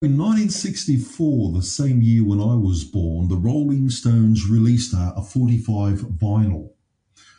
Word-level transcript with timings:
In 0.00 0.16
1964, 0.16 1.54
the 1.54 1.62
same 1.62 2.02
year 2.02 2.24
when 2.24 2.40
I 2.40 2.54
was 2.54 2.84
born, 2.84 3.26
the 3.26 3.36
Rolling 3.36 3.90
Stones 3.90 4.48
released 4.48 4.94
a, 4.94 5.12
a 5.16 5.22
45 5.24 6.02
vinyl. 6.02 6.70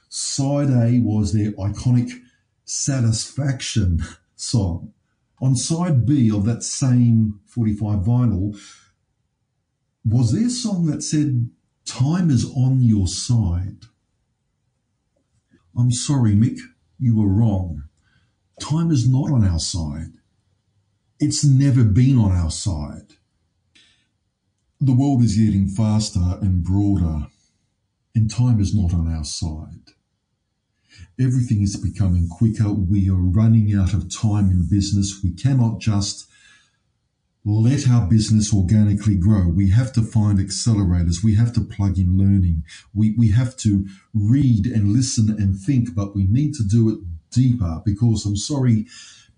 Side 0.10 0.70
A 0.70 1.00
was 1.00 1.32
their 1.32 1.54
iconic 1.54 2.12
Satisfaction 2.66 4.04
song. 4.36 4.92
On 5.42 5.56
side 5.56 6.06
B 6.06 6.30
of 6.30 6.44
that 6.48 6.64
same 6.64 7.40
45 7.46 8.00
vinyl 8.00 8.60
was 10.04 10.34
their 10.34 10.50
song 10.50 10.88
that 10.88 11.02
said, 11.02 11.50
Time 11.86 12.30
is 12.30 12.44
on 12.44 12.84
your 12.84 13.08
side. 13.08 13.86
I'm 15.78 15.94
sorry, 15.94 16.34
Mick, 16.34 16.60
you 17.00 17.16
were 17.16 17.30
wrong. 17.30 17.86
Time 18.60 18.92
is 18.92 19.08
not 19.08 19.32
on 19.32 19.48
our 19.48 19.60
side. 19.60 20.19
It's 21.20 21.44
never 21.44 21.84
been 21.84 22.18
on 22.18 22.32
our 22.32 22.52
side. 22.52 23.16
The 24.80 24.94
world 24.94 25.22
is 25.22 25.36
getting 25.36 25.68
faster 25.68 26.38
and 26.42 26.64
broader, 26.64 27.28
and 28.16 28.32
time 28.32 28.62
is 28.62 28.74
not 28.74 28.94
on 28.94 29.14
our 29.14 29.26
side. 29.26 29.94
Everything 31.20 31.62
is 31.62 31.76
becoming 31.76 32.30
quicker. 32.30 32.72
We 32.72 33.10
are 33.10 33.16
running 33.16 33.76
out 33.76 33.94
of 33.94 34.10
time 34.10 34.50
in 34.50 34.70
business. 34.70 35.20
We 35.22 35.32
cannot 35.32 35.82
just 35.82 36.30
let 37.44 37.90
our 37.90 38.08
business 38.08 38.54
organically 38.54 39.18
grow. 39.18 39.50
We 39.50 39.72
have 39.72 39.92
to 39.94 40.02
find 40.02 40.40
accelerators. 40.40 41.24
We 41.24 41.36
have 41.36 41.54
to 41.54 41.62
plug 41.62 42.00
in 42.00 42.18
learning. 42.18 42.64
We, 42.94 43.16
we 43.18 43.32
have 43.32 43.58
to 43.58 43.88
read 44.14 44.68
and 44.68 44.94
listen 44.94 45.30
and 45.30 45.60
think, 45.60 45.96
but 45.96 46.16
we 46.16 46.26
need 46.28 46.54
to 46.56 46.64
do 46.64 46.90
it 46.90 47.00
deeper 47.32 47.82
because 47.86 48.26
I'm 48.26 48.38
sorry, 48.38 48.88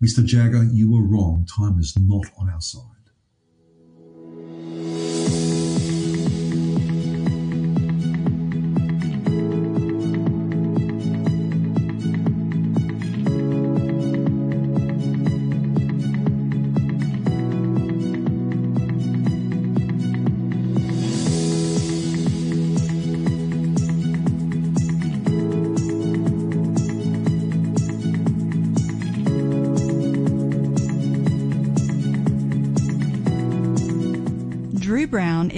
Mr. 0.03 0.25
Jagger, 0.25 0.63
you 0.63 0.91
were 0.91 1.03
wrong. 1.03 1.45
Time 1.45 1.79
is 1.79 1.95
not 1.99 2.25
on 2.39 2.49
our 2.49 2.59
side. 2.59 3.00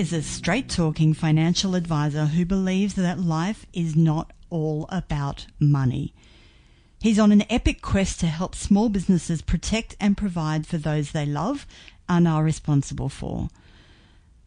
Is 0.04 0.12
a 0.12 0.22
straight 0.22 0.68
talking 0.68 1.14
financial 1.14 1.76
advisor 1.76 2.26
who 2.26 2.46
believes 2.46 2.96
that 2.96 3.18
life 3.18 3.66
is 3.72 3.96
not 3.96 4.34
all 4.50 4.86
about 4.90 5.46
money. 5.62 6.14
He's 7.02 7.18
on 7.18 7.32
an 7.32 7.46
epic 7.50 7.82
quest 7.82 8.20
to 8.20 8.28
help 8.28 8.54
small 8.54 8.90
businesses 8.90 9.42
protect 9.42 9.96
and 10.02 10.18
provide 10.18 10.68
for 10.68 10.78
those 10.78 11.12
they 11.14 11.26
love 11.26 11.66
and 12.10 12.28
are 12.28 12.44
responsible 12.44 13.08
for. 13.08 13.48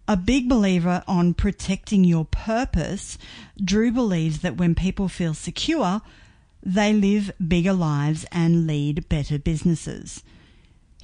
A 0.06 0.14
big 0.14 0.46
believer 0.46 1.02
on 1.08 1.32
protecting 1.32 2.04
your 2.04 2.26
purpose, 2.26 3.16
Drew 3.58 3.90
believes 3.90 4.40
that 4.40 4.58
when 4.58 4.74
people 4.74 5.08
feel 5.08 5.32
secure, 5.32 6.02
they 6.62 6.92
live 6.92 7.32
bigger 7.48 7.72
lives 7.72 8.26
and 8.30 8.66
lead 8.66 9.08
better 9.08 9.38
businesses. 9.38 10.22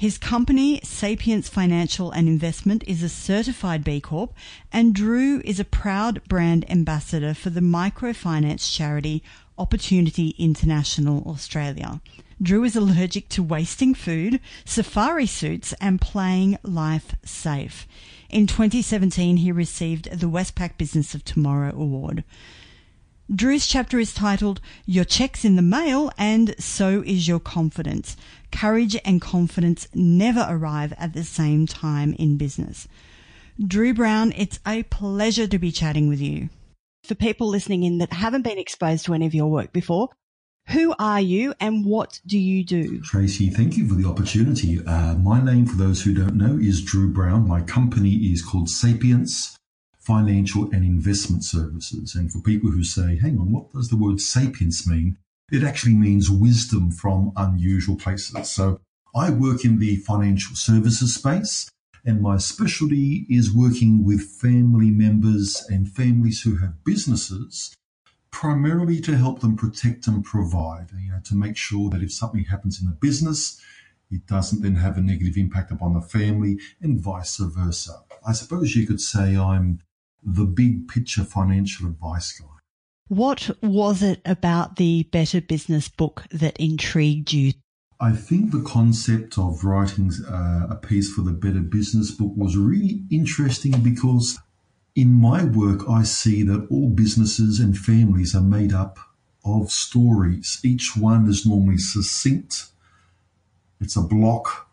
His 0.02 0.18
company, 0.18 0.80
Sapience 0.82 1.48
Financial 1.48 2.10
and 2.10 2.26
Investment, 2.26 2.82
is 2.88 3.04
a 3.04 3.08
certified 3.08 3.84
B 3.84 4.00
Corp, 4.00 4.34
and 4.72 4.92
Drew 4.96 5.40
is 5.44 5.60
a 5.60 5.64
proud 5.64 6.20
brand 6.24 6.68
ambassador 6.68 7.34
for 7.34 7.50
the 7.50 7.60
microfinance 7.60 8.74
charity 8.74 9.22
Opportunity 9.56 10.34
International 10.40 11.22
Australia. 11.24 12.00
Drew 12.42 12.64
is 12.64 12.74
allergic 12.74 13.28
to 13.28 13.44
wasting 13.44 13.94
food, 13.94 14.40
safari 14.64 15.26
suits, 15.26 15.72
and 15.80 16.00
playing 16.00 16.58
life 16.64 17.14
safe. 17.24 17.86
In 18.28 18.48
2017, 18.48 19.36
he 19.36 19.52
received 19.52 20.10
the 20.10 20.28
Westpac 20.28 20.78
Business 20.78 21.14
of 21.14 21.24
Tomorrow 21.24 21.76
Award. 21.76 22.24
Drew's 23.32 23.68
chapter 23.68 24.00
is 24.00 24.12
titled 24.12 24.60
Your 24.84 25.04
Check's 25.04 25.44
in 25.44 25.54
the 25.54 25.62
Mail 25.62 26.10
and 26.18 26.56
So 26.58 27.02
Is 27.06 27.28
Your 27.28 27.40
Confidence. 27.40 28.16
Courage 28.52 28.96
and 29.04 29.20
confidence 29.20 29.88
never 29.94 30.46
arrive 30.48 30.92
at 30.98 31.14
the 31.14 31.24
same 31.24 31.66
time 31.66 32.14
in 32.14 32.36
business. 32.36 32.86
Drew 33.66 33.92
Browne, 33.92 34.32
it's 34.36 34.60
a 34.66 34.84
pleasure 34.84 35.46
to 35.48 35.58
be 35.58 35.72
chatting 35.72 36.08
with 36.08 36.20
you. 36.20 36.48
For 37.04 37.14
people 37.14 37.48
listening 37.48 37.82
in 37.82 37.98
that 37.98 38.12
haven't 38.12 38.42
been 38.42 38.58
exposed 38.58 39.04
to 39.06 39.14
any 39.14 39.26
of 39.26 39.34
your 39.34 39.48
work 39.48 39.72
before, 39.72 40.10
who 40.68 40.94
are 40.98 41.20
you 41.20 41.54
and 41.58 41.84
what 41.84 42.20
do 42.24 42.38
you 42.38 42.64
do? 42.64 43.00
Tracy, 43.00 43.50
thank 43.50 43.76
you 43.76 43.88
for 43.88 43.94
the 43.94 44.08
opportunity. 44.08 44.78
Uh, 44.86 45.14
my 45.14 45.42
name, 45.42 45.66
for 45.66 45.76
those 45.76 46.02
who 46.02 46.14
don't 46.14 46.36
know, 46.36 46.56
is 46.56 46.82
Drew 46.82 47.12
Browne. 47.12 47.48
My 47.48 47.62
company 47.62 48.14
is 48.14 48.42
called 48.42 48.70
Sapience 48.70 49.58
Financial 49.98 50.64
and 50.70 50.84
Investment 50.84 51.44
Services. 51.44 52.14
And 52.14 52.32
for 52.32 52.40
people 52.40 52.70
who 52.70 52.84
say, 52.84 53.18
hang 53.18 53.38
on, 53.38 53.50
what 53.50 53.72
does 53.72 53.88
the 53.88 53.96
word 53.96 54.20
sapience 54.20 54.86
mean? 54.86 55.16
It 55.50 55.62
actually 55.62 55.94
means 55.94 56.30
wisdom 56.30 56.90
from 56.90 57.32
unusual 57.36 57.96
places. 57.96 58.50
So 58.50 58.80
I 59.14 59.30
work 59.30 59.64
in 59.64 59.78
the 59.78 59.96
financial 59.96 60.56
services 60.56 61.14
space 61.14 61.70
and 62.04 62.20
my 62.20 62.38
specialty 62.38 63.26
is 63.28 63.54
working 63.54 64.04
with 64.04 64.22
family 64.22 64.90
members 64.90 65.64
and 65.68 65.88
families 65.88 66.42
who 66.42 66.56
have 66.56 66.84
businesses 66.84 67.74
primarily 68.30 69.00
to 69.02 69.16
help 69.16 69.40
them 69.40 69.56
protect 69.56 70.06
and 70.06 70.24
provide, 70.24 70.88
you 70.98 71.12
know, 71.12 71.20
to 71.24 71.36
make 71.36 71.56
sure 71.56 71.90
that 71.90 72.02
if 72.02 72.12
something 72.12 72.44
happens 72.44 72.80
in 72.80 72.86
the 72.86 72.94
business, 72.94 73.60
it 74.10 74.26
doesn't 74.26 74.62
then 74.62 74.76
have 74.76 74.96
a 74.96 75.02
negative 75.02 75.36
impact 75.36 75.70
upon 75.70 75.92
the 75.92 76.00
family 76.00 76.58
and 76.80 77.00
vice 77.00 77.36
versa. 77.36 78.02
I 78.26 78.32
suppose 78.32 78.74
you 78.74 78.86
could 78.86 79.00
say 79.00 79.36
I'm 79.36 79.80
the 80.22 80.44
big 80.44 80.88
picture 80.88 81.24
financial 81.24 81.86
advice 81.86 82.32
guy. 82.32 82.46
What 83.12 83.50
was 83.62 84.02
it 84.02 84.22
about 84.24 84.76
the 84.76 85.02
Better 85.02 85.42
Business 85.42 85.86
book 85.86 86.22
that 86.30 86.56
intrigued 86.56 87.30
you? 87.30 87.52
I 88.00 88.12
think 88.12 88.52
the 88.52 88.62
concept 88.62 89.36
of 89.36 89.64
writing 89.64 90.10
uh, 90.26 90.68
a 90.70 90.76
piece 90.76 91.12
for 91.12 91.20
the 91.20 91.34
Better 91.34 91.60
Business 91.60 92.10
book 92.10 92.32
was 92.34 92.56
really 92.56 93.02
interesting 93.10 93.82
because 93.82 94.38
in 94.94 95.12
my 95.12 95.44
work, 95.44 95.86
I 95.90 96.04
see 96.04 96.42
that 96.44 96.66
all 96.70 96.88
businesses 96.88 97.60
and 97.60 97.76
families 97.76 98.34
are 98.34 98.40
made 98.40 98.72
up 98.72 98.98
of 99.44 99.70
stories. 99.70 100.58
Each 100.64 100.96
one 100.96 101.28
is 101.28 101.44
normally 101.44 101.76
succinct. 101.76 102.68
It's 103.78 103.94
a 103.94 104.00
block 104.00 104.70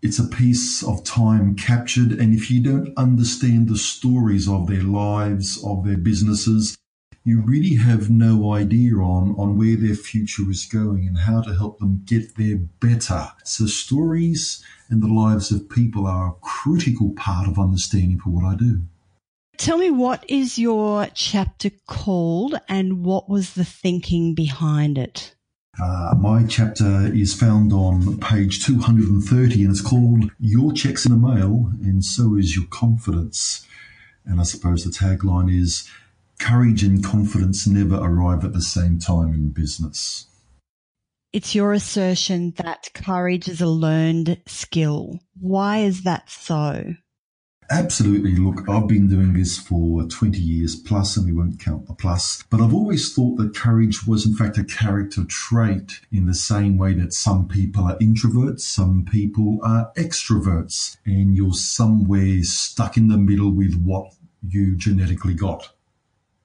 it's 0.00 0.20
a 0.20 0.28
piece 0.28 0.84
of 0.84 1.02
time 1.02 1.56
captured. 1.56 2.12
And 2.12 2.32
if 2.32 2.52
you 2.52 2.62
don't 2.62 2.96
understand 2.96 3.68
the 3.68 3.76
stories 3.76 4.48
of 4.48 4.68
their 4.68 4.84
lives, 4.84 5.60
of 5.64 5.84
their 5.84 5.96
businesses, 5.96 6.78
you 7.28 7.42
really 7.42 7.74
have 7.76 8.10
no 8.10 8.52
idea 8.52 8.94
on, 8.96 9.34
on 9.38 9.58
where 9.58 9.76
their 9.76 9.94
future 9.94 10.50
is 10.50 10.64
going 10.66 11.06
and 11.06 11.18
how 11.18 11.42
to 11.42 11.54
help 11.54 11.78
them 11.78 12.02
get 12.04 12.36
there 12.36 12.56
better. 12.80 13.28
So 13.44 13.66
stories 13.66 14.64
and 14.88 15.02
the 15.02 15.08
lives 15.12 15.52
of 15.52 15.68
people 15.68 16.06
are 16.06 16.28
a 16.28 16.34
critical 16.40 17.10
part 17.16 17.46
of 17.46 17.58
understanding 17.58 18.18
for 18.18 18.30
what 18.30 18.44
I 18.44 18.56
do. 18.56 18.82
Tell 19.58 19.76
me 19.76 19.90
what 19.90 20.24
is 20.28 20.58
your 20.58 21.08
chapter 21.14 21.70
called 21.86 22.60
and 22.68 23.04
what 23.04 23.28
was 23.28 23.54
the 23.54 23.64
thinking 23.64 24.34
behind 24.34 24.96
it? 24.96 25.34
Uh, 25.82 26.14
my 26.18 26.44
chapter 26.44 27.12
is 27.12 27.34
found 27.34 27.72
on 27.72 28.18
page 28.18 28.64
230 28.64 29.62
and 29.62 29.70
it's 29.70 29.80
called 29.80 30.30
Your 30.40 30.72
Check's 30.72 31.06
in 31.06 31.12
the 31.12 31.28
Mail 31.28 31.72
and 31.82 32.04
So 32.04 32.36
Is 32.36 32.56
Your 32.56 32.66
Confidence. 32.70 33.66
And 34.24 34.40
I 34.40 34.44
suppose 34.44 34.84
the 34.84 34.90
tagline 34.90 35.52
is 35.52 35.88
Courage 36.38 36.82
and 36.82 37.04
confidence 37.04 37.66
never 37.66 37.96
arrive 37.96 38.44
at 38.44 38.52
the 38.52 38.62
same 38.62 38.98
time 38.98 39.34
in 39.34 39.50
business. 39.50 40.26
It's 41.32 41.54
your 41.54 41.72
assertion 41.72 42.54
that 42.56 42.90
courage 42.94 43.48
is 43.48 43.60
a 43.60 43.66
learned 43.66 44.40
skill. 44.46 45.20
Why 45.38 45.78
is 45.78 46.04
that 46.04 46.30
so? 46.30 46.94
Absolutely. 47.70 48.34
Look, 48.34 48.66
I've 48.66 48.88
been 48.88 49.08
doing 49.08 49.34
this 49.34 49.58
for 49.58 50.04
20 50.04 50.38
years 50.38 50.74
plus, 50.74 51.18
and 51.18 51.26
we 51.26 51.34
won't 51.34 51.60
count 51.60 51.86
the 51.86 51.92
plus. 51.92 52.42
But 52.48 52.62
I've 52.62 52.72
always 52.72 53.12
thought 53.12 53.36
that 53.36 53.54
courage 53.54 54.06
was, 54.06 54.24
in 54.24 54.34
fact, 54.34 54.56
a 54.56 54.64
character 54.64 55.24
trait 55.24 56.00
in 56.10 56.24
the 56.24 56.34
same 56.34 56.78
way 56.78 56.94
that 56.94 57.12
some 57.12 57.46
people 57.46 57.84
are 57.84 57.98
introverts, 57.98 58.60
some 58.60 59.04
people 59.04 59.58
are 59.62 59.92
extroverts, 59.98 60.96
and 61.04 61.36
you're 61.36 61.52
somewhere 61.52 62.42
stuck 62.42 62.96
in 62.96 63.08
the 63.08 63.18
middle 63.18 63.50
with 63.50 63.74
what 63.82 64.14
you 64.40 64.74
genetically 64.74 65.34
got. 65.34 65.74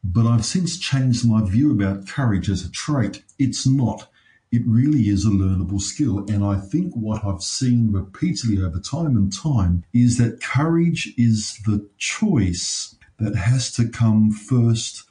But 0.04 0.28
I've 0.28 0.46
since 0.46 0.78
changed 0.78 1.28
my 1.28 1.44
view 1.44 1.72
about 1.72 2.08
courage 2.08 2.50
as 2.50 2.66
a 2.66 2.72
trait. 2.72 3.24
It's 3.40 3.66
not. 3.66 4.10
it 4.54 4.62
really 4.68 5.10
is 5.10 5.26
a 5.26 5.30
learnable 5.30 5.82
skill. 5.82 6.20
And 6.30 6.46
I 6.46 6.60
think 6.60 6.94
what 6.94 7.26
I've 7.26 7.42
seen 7.42 7.92
repeatedly 7.92 8.62
over 8.62 8.80
time 8.80 9.18
and 9.18 9.34
time 9.34 9.84
is 9.94 10.20
that 10.20 10.44
courage 10.44 11.12
is 11.18 11.60
the 11.66 11.90
choice 11.98 12.96
that 13.18 13.36
has 13.36 13.72
to 13.74 13.90
come 13.90 14.30
first 14.30 15.06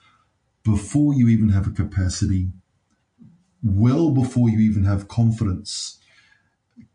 before 0.63 1.13
you 1.13 1.27
even 1.27 1.49
have 1.49 1.67
a 1.67 1.73
capacity, 1.73 2.51
well 3.65 4.13
before 4.13 4.49
you 4.49 4.61
even 4.61 4.85
have 4.85 5.09
confidence. 5.09 5.99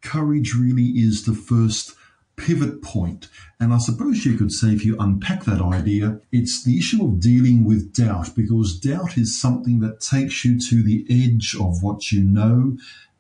Courage 0.01 0.53
really 0.53 0.91
is 0.91 1.25
the 1.25 1.33
first 1.33 1.96
pivot 2.37 2.81
point. 2.81 3.27
And 3.59 3.73
I 3.73 3.79
suppose 3.79 4.25
you 4.25 4.37
could 4.37 4.51
say, 4.51 4.69
if 4.69 4.85
you 4.85 4.95
unpack 4.99 5.43
that 5.45 5.61
idea, 5.61 6.21
it's 6.31 6.63
the 6.63 6.77
issue 6.77 7.03
of 7.03 7.19
dealing 7.19 7.65
with 7.65 7.93
doubt, 7.93 8.35
because 8.35 8.79
doubt 8.79 9.17
is 9.17 9.39
something 9.39 9.79
that 9.81 9.99
takes 9.99 10.45
you 10.45 10.59
to 10.69 10.83
the 10.83 11.05
edge 11.09 11.55
of 11.59 11.83
what 11.83 12.11
you 12.11 12.23
know 12.23 12.77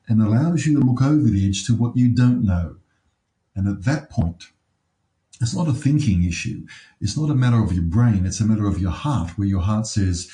and 0.07 0.21
allows 0.21 0.65
you 0.65 0.79
to 0.79 0.85
look 0.85 1.01
over 1.01 1.27
the 1.27 1.47
edge 1.47 1.65
to 1.65 1.75
what 1.75 1.97
you 1.97 2.07
don't 2.07 2.45
know. 2.45 2.77
And 3.55 3.67
at 3.67 3.83
that 3.85 4.09
point, 4.09 4.45
it's 5.41 5.55
not 5.55 5.67
a 5.67 5.73
thinking 5.73 6.23
issue. 6.23 6.65
It's 7.01 7.17
not 7.17 7.29
a 7.29 7.35
matter 7.35 7.61
of 7.61 7.73
your 7.73 7.83
brain. 7.83 8.25
It's 8.25 8.39
a 8.39 8.45
matter 8.45 8.67
of 8.67 8.79
your 8.79 8.91
heart, 8.91 9.31
where 9.31 9.47
your 9.47 9.61
heart 9.61 9.87
says, 9.87 10.29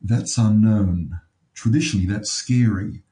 that's 0.00 0.38
unknown. 0.38 1.20
Traditionally, 1.54 2.06
that's 2.06 2.30
scary. 2.30 3.02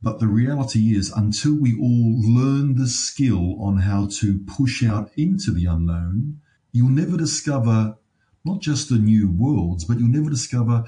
But 0.00 0.20
the 0.20 0.28
reality 0.28 0.96
is, 0.96 1.10
until 1.10 1.54
we 1.54 1.76
all 1.76 2.20
learn 2.20 2.76
the 2.76 2.86
skill 2.86 3.60
on 3.60 3.78
how 3.78 4.06
to 4.20 4.38
push 4.46 4.84
out 4.84 5.10
into 5.16 5.50
the 5.50 5.66
unknown, 5.66 6.40
you'll 6.72 6.90
never 6.90 7.16
discover 7.16 7.96
not 8.44 8.60
just 8.60 8.88
the 8.88 8.98
new 8.98 9.28
worlds, 9.28 9.84
but 9.84 9.98
you'll 9.98 10.08
never 10.08 10.30
discover 10.30 10.84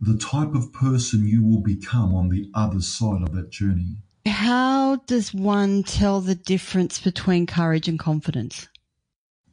the 0.00 0.16
type 0.16 0.54
of 0.54 0.72
person 0.72 1.26
you 1.26 1.42
will 1.42 1.60
become 1.60 2.14
on 2.14 2.28
the 2.28 2.50
other 2.54 2.80
side 2.80 3.22
of 3.22 3.32
that 3.32 3.50
journey. 3.50 3.96
How 4.26 4.96
does 5.06 5.34
one 5.34 5.82
tell 5.82 6.20
the 6.20 6.34
difference 6.34 7.00
between 7.00 7.46
courage 7.46 7.88
and 7.88 7.98
confidence? 7.98 8.68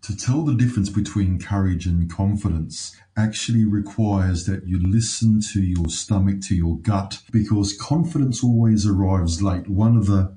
To 0.03 0.18
tell 0.18 0.44
the 0.44 0.56
difference 0.56 0.89
between 0.89 1.39
courage 1.39 1.86
and 1.86 2.09
confidence 2.09 2.95
actually 3.15 3.65
requires 3.65 4.48
that 4.48 4.68
you 4.68 4.80
listen 4.80 5.42
to 5.53 5.62
your 5.62 5.89
stomach, 5.89 6.42
to 6.48 6.56
your 6.56 6.80
gut, 6.80 7.21
because 7.31 7.77
confidence 7.77 8.44
always 8.44 8.88
arrives 8.88 9.44
late. 9.44 9.68
One 9.68 9.95
of 9.95 10.07
the 10.07 10.36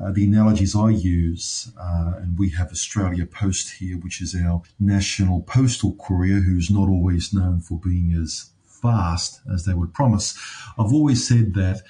uh, 0.00 0.10
the 0.10 0.24
analogies 0.24 0.74
I 0.74 0.90
use, 0.90 1.70
uh, 1.78 2.14
and 2.16 2.38
we 2.38 2.50
have 2.50 2.70
Australia 2.70 3.26
Post 3.26 3.74
here, 3.74 3.98
which 3.98 4.22
is 4.22 4.34
our 4.34 4.62
national 4.80 5.42
postal 5.42 5.96
courier, 6.00 6.40
who's 6.40 6.70
not 6.70 6.88
always 6.88 7.32
known 7.34 7.60
for 7.60 7.78
being 7.78 8.12
as 8.12 8.50
fast 8.64 9.40
as 9.52 9.64
they 9.64 9.74
would 9.74 9.92
promise. 9.92 10.36
I've 10.78 10.92
always 10.92 11.26
said 11.26 11.54
that 11.54 11.82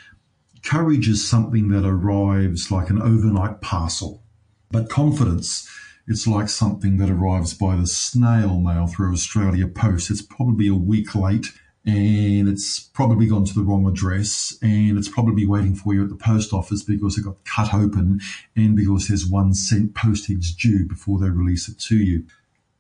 courage 0.65 1.09
is 1.09 1.27
something 1.27 1.69
that 1.69 1.87
arrives 1.87 2.71
like 2.71 2.91
an 2.91 3.01
overnight 3.01 3.61
parcel, 3.61 4.23
but 4.71 4.89
confidence 4.89 5.69
it's 6.07 6.27
like 6.27 6.49
something 6.49 6.97
that 6.99 7.11
arrives 7.11 7.55
by 7.55 7.77
the 7.77 7.87
snail 7.87 8.59
mail 8.59 8.87
through 8.87 9.13
Australia 9.13 9.69
Post. 9.69 10.11
It's 10.11 10.23
probably 10.23 10.69
a 10.69 10.75
week 10.75 11.15
late 11.15 11.47
and 11.85 12.49
it's 12.49 12.79
probably 12.79 13.27
gone 13.27 13.45
to 13.45 13.55
the 13.55 13.63
wrong 13.63 13.87
address 13.87 14.57
and 14.63 14.97
it's 14.97 15.09
probably 15.09 15.47
waiting 15.47 15.75
for 15.75 15.95
you 15.95 16.05
at 16.05 16.09
the 16.09 16.17
post 16.17 16.53
office 16.53 16.83
because 16.83 17.19
it 17.19 17.25
got 17.25 17.45
cut 17.45 17.75
open 17.75 18.21
and 18.55 18.77
because 18.77 19.09
there's 19.09 19.27
one 19.27 19.55
cent 19.55 19.95
postage 19.95 20.57
due 20.57 20.87
before 20.87 21.19
they 21.19 21.29
release 21.29 21.69
it 21.69 21.79
to 21.79 21.97
you. 21.97 22.25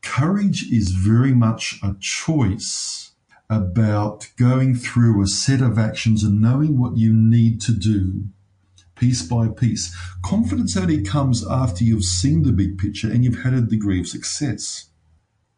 Courage 0.02 0.70
is 0.70 0.90
very 0.90 1.32
much 1.32 1.78
a 1.82 1.94
choice 2.00 3.12
about 3.50 4.28
going 4.36 4.74
through 4.74 5.22
a 5.22 5.26
set 5.26 5.60
of 5.60 5.78
actions 5.78 6.22
and 6.24 6.40
knowing 6.40 6.78
what 6.78 6.96
you 6.96 7.12
need 7.12 7.60
to 7.60 7.72
do 7.72 8.24
piece 9.02 9.22
by 9.22 9.48
piece. 9.48 9.92
Confidence 10.22 10.76
only 10.76 11.02
comes 11.02 11.44
after 11.44 11.82
you've 11.82 12.04
seen 12.04 12.44
the 12.44 12.52
big 12.52 12.78
picture 12.78 13.10
and 13.10 13.24
you've 13.24 13.42
had 13.42 13.52
a 13.52 13.60
degree 13.60 13.98
of 13.98 14.06
success. 14.06 14.90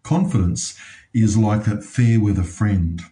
Confidence 0.02 0.78
is 1.12 1.36
like 1.36 1.64
that 1.64 1.84
fair 1.84 2.18
weather 2.18 2.42
friend 2.42 3.02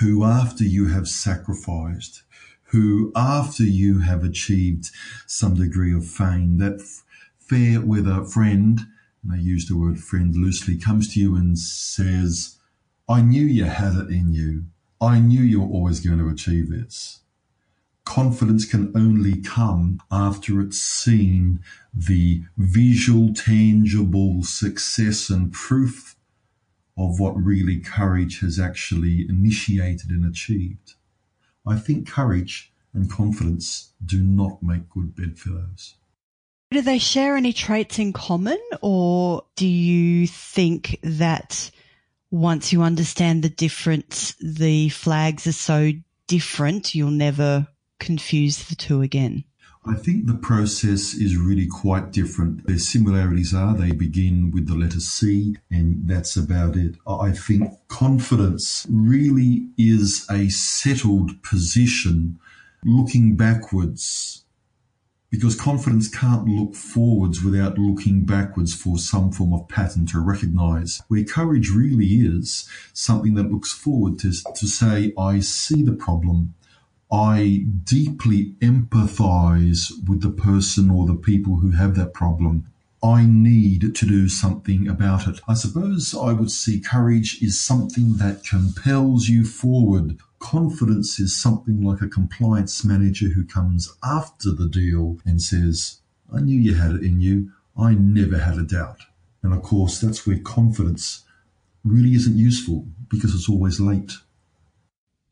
who, 0.00 0.24
after 0.24 0.64
you 0.64 0.88
have 0.88 1.06
sacrificed, 1.06 2.24
who, 2.72 3.12
after 3.14 3.62
you 3.62 4.00
have 4.00 4.24
achieved 4.24 4.90
some 5.28 5.54
degree 5.54 5.94
of 5.94 6.04
fame, 6.04 6.58
that 6.58 6.82
fair 7.38 7.80
weather 7.80 8.24
friend, 8.24 8.80
and 9.22 9.32
I 9.32 9.36
use 9.36 9.68
the 9.68 9.78
word 9.78 10.00
friend 10.00 10.34
loosely, 10.34 10.76
comes 10.76 11.14
to 11.14 11.20
you 11.20 11.36
and 11.36 11.56
says, 11.56 12.56
I 13.08 13.20
knew 13.20 13.44
you 13.44 13.66
had 13.66 13.94
it 13.94 14.10
in 14.10 14.32
you. 14.32 14.64
I 15.00 15.20
knew 15.20 15.44
you 15.44 15.60
were 15.60 15.72
always 15.72 16.00
going 16.00 16.18
to 16.18 16.28
achieve 16.28 16.70
this 16.70 17.20
confidence 18.04 18.64
can 18.64 18.92
only 18.94 19.40
come 19.40 20.00
after 20.10 20.60
it's 20.60 20.80
seen 20.80 21.60
the 21.92 22.42
visual, 22.56 23.32
tangible 23.32 24.42
success 24.42 25.30
and 25.30 25.52
proof 25.52 26.16
of 26.96 27.18
what 27.18 27.36
really 27.36 27.78
courage 27.80 28.40
has 28.40 28.58
actually 28.58 29.26
initiated 29.28 30.10
and 30.10 30.24
achieved. 30.24 30.94
I 31.66 31.76
think 31.76 32.08
courage 32.08 32.72
and 32.92 33.10
confidence 33.10 33.92
do 34.04 34.22
not 34.22 34.62
make 34.62 34.88
good 34.90 35.16
bedfellows. 35.16 35.94
Do 36.70 36.82
they 36.82 36.98
share 36.98 37.36
any 37.36 37.52
traits 37.52 37.98
in 37.98 38.12
common, 38.12 38.58
or 38.82 39.44
do 39.56 39.66
you 39.66 40.26
think 40.26 40.98
that 41.02 41.70
once 42.30 42.72
you 42.72 42.82
understand 42.82 43.42
the 43.42 43.48
difference, 43.48 44.34
the 44.40 44.88
flags 44.88 45.46
are 45.46 45.52
so 45.52 45.92
different, 46.26 46.94
you'll 46.94 47.10
never 47.10 47.68
confuse 48.04 48.64
the 48.64 48.74
two 48.74 49.02
again? 49.02 49.44
I 49.86 49.94
think 49.94 50.26
the 50.26 50.34
process 50.34 51.12
is 51.12 51.36
really 51.36 51.66
quite 51.66 52.10
different. 52.10 52.66
Their 52.66 52.78
similarities 52.78 53.52
are 53.52 53.74
they 53.74 53.92
begin 53.92 54.50
with 54.50 54.66
the 54.66 54.74
letter 54.74 55.00
C, 55.00 55.56
and 55.70 56.08
that's 56.08 56.36
about 56.36 56.76
it. 56.76 56.96
I 57.06 57.32
think 57.32 57.70
confidence 57.88 58.86
really 58.88 59.68
is 59.76 60.26
a 60.30 60.48
settled 60.48 61.42
position 61.42 62.38
looking 62.82 63.36
backwards 63.36 64.44
because 65.30 65.60
confidence 65.60 66.08
can't 66.08 66.46
look 66.46 66.76
forwards 66.76 67.42
without 67.42 67.76
looking 67.76 68.24
backwards 68.24 68.72
for 68.72 68.98
some 68.98 69.32
form 69.32 69.52
of 69.52 69.68
pattern 69.68 70.06
to 70.06 70.20
recognize. 70.20 71.02
Where 71.08 71.24
courage 71.24 71.70
really 71.70 72.06
is 72.06 72.68
something 72.92 73.34
that 73.34 73.50
looks 73.50 73.72
forward 73.72 74.18
to, 74.20 74.30
to 74.30 74.66
say, 74.66 75.12
I 75.18 75.40
see 75.40 75.82
the 75.82 75.92
problem. 75.92 76.54
I 77.12 77.66
deeply 77.84 78.54
empathize 78.60 79.90
with 80.08 80.22
the 80.22 80.30
person 80.30 80.90
or 80.90 81.06
the 81.06 81.14
people 81.14 81.56
who 81.56 81.70
have 81.72 81.94
that 81.96 82.14
problem. 82.14 82.66
I 83.02 83.26
need 83.26 83.94
to 83.94 84.06
do 84.06 84.28
something 84.30 84.88
about 84.88 85.28
it. 85.28 85.40
I 85.46 85.54
suppose 85.54 86.14
I 86.14 86.32
would 86.32 86.50
see 86.50 86.80
courage 86.80 87.42
is 87.42 87.60
something 87.60 88.16
that 88.16 88.44
compels 88.44 89.28
you 89.28 89.44
forward. 89.44 90.18
Confidence 90.38 91.20
is 91.20 91.36
something 91.36 91.82
like 91.82 92.00
a 92.00 92.08
compliance 92.08 92.82
manager 92.82 93.28
who 93.28 93.44
comes 93.44 93.94
after 94.02 94.52
the 94.52 94.68
deal 94.68 95.18
and 95.26 95.42
says, 95.42 96.00
I 96.34 96.40
knew 96.40 96.58
you 96.58 96.74
had 96.74 96.92
it 96.92 97.02
in 97.02 97.20
you. 97.20 97.52
I 97.76 97.94
never 97.94 98.38
had 98.38 98.56
a 98.56 98.62
doubt. 98.62 99.00
And 99.42 99.52
of 99.52 99.62
course, 99.62 100.00
that's 100.00 100.26
where 100.26 100.38
confidence 100.38 101.24
really 101.84 102.14
isn't 102.14 102.38
useful 102.38 102.86
because 103.10 103.34
it's 103.34 103.48
always 103.48 103.78
late. 103.80 104.12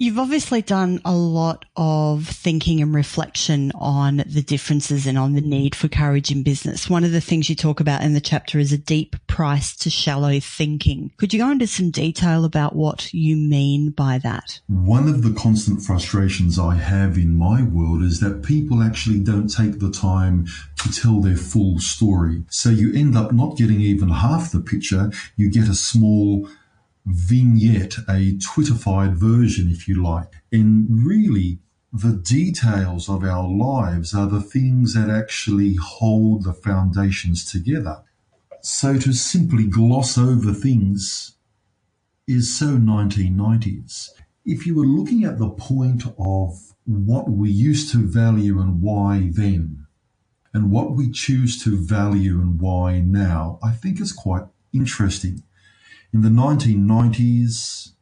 You've 0.02 0.18
obviously 0.18 0.62
done 0.62 1.00
a 1.04 1.14
lot 1.14 1.64
of 1.76 2.26
thinking 2.26 2.82
and 2.82 2.92
reflection 2.92 3.70
on 3.76 4.24
the 4.26 4.42
differences 4.42 5.06
and 5.06 5.16
on 5.16 5.34
the 5.34 5.40
need 5.40 5.76
for 5.76 5.86
courage 5.86 6.32
in 6.32 6.42
business. 6.42 6.90
One 6.90 7.04
of 7.04 7.12
the 7.12 7.20
things 7.20 7.48
you 7.48 7.54
talk 7.54 7.78
about 7.78 8.02
in 8.02 8.12
the 8.12 8.20
chapter 8.20 8.58
is 8.58 8.72
a 8.72 8.78
deep 8.78 9.14
price 9.28 9.76
to 9.76 9.90
shallow 9.90 10.40
thinking. 10.40 11.12
Could 11.18 11.32
you 11.32 11.38
go 11.38 11.52
into 11.52 11.68
some 11.68 11.92
detail 11.92 12.44
about 12.44 12.74
what 12.74 13.14
you 13.14 13.36
mean 13.36 13.90
by 13.90 14.18
that? 14.18 14.60
One 14.66 15.06
of 15.06 15.22
the 15.22 15.34
constant 15.40 15.84
frustrations 15.84 16.58
I 16.58 16.74
have 16.74 17.16
in 17.16 17.38
my 17.38 17.62
world 17.62 18.02
is 18.02 18.18
that 18.18 18.42
people 18.42 18.82
actually 18.82 19.20
don't 19.20 19.46
take 19.46 19.78
the 19.78 19.92
time 19.92 20.48
to 20.78 20.92
tell 20.92 21.20
their 21.20 21.36
full 21.36 21.78
story. 21.78 22.42
So 22.50 22.70
you 22.70 22.92
end 22.92 23.16
up 23.16 23.30
not 23.30 23.56
getting 23.56 23.80
even 23.80 24.08
half 24.08 24.50
the 24.50 24.58
picture. 24.58 25.12
You 25.36 25.48
get 25.48 25.68
a 25.68 25.76
small 25.76 26.48
vignette, 27.06 27.98
a 28.08 28.38
Twitterfied 28.38 29.14
version, 29.14 29.68
if 29.68 29.88
you 29.88 30.02
like. 30.02 30.28
And 30.50 31.04
really, 31.04 31.58
the 31.92 32.12
details 32.12 33.08
of 33.08 33.22
our 33.22 33.48
lives 33.48 34.14
are 34.14 34.26
the 34.26 34.40
things 34.40 34.94
that 34.94 35.10
actually 35.10 35.74
hold 35.74 36.44
the 36.44 36.54
foundations 36.54 37.44
together. 37.50 38.02
So 38.62 38.96
to 38.98 39.12
simply 39.12 39.66
gloss 39.66 40.16
over 40.16 40.52
things 40.52 41.36
is 42.26 42.56
so 42.56 42.76
1990s. 42.76 44.10
If 44.44 44.66
you 44.66 44.74
were 44.74 44.86
looking 44.86 45.24
at 45.24 45.38
the 45.38 45.50
point 45.50 46.04
of 46.18 46.74
what 46.84 47.28
we 47.30 47.50
used 47.50 47.92
to 47.92 47.98
value 47.98 48.60
and 48.60 48.80
why 48.80 49.30
then, 49.32 49.86
and 50.54 50.70
what 50.70 50.92
we 50.92 51.10
choose 51.10 51.62
to 51.64 51.76
value 51.76 52.40
and 52.40 52.60
why 52.60 53.00
now, 53.00 53.58
I 53.62 53.72
think 53.72 54.00
is 54.00 54.12
quite 54.12 54.44
interesting. 54.72 55.42
In 56.14 56.20
the 56.20 56.28
1990s, 56.28 57.92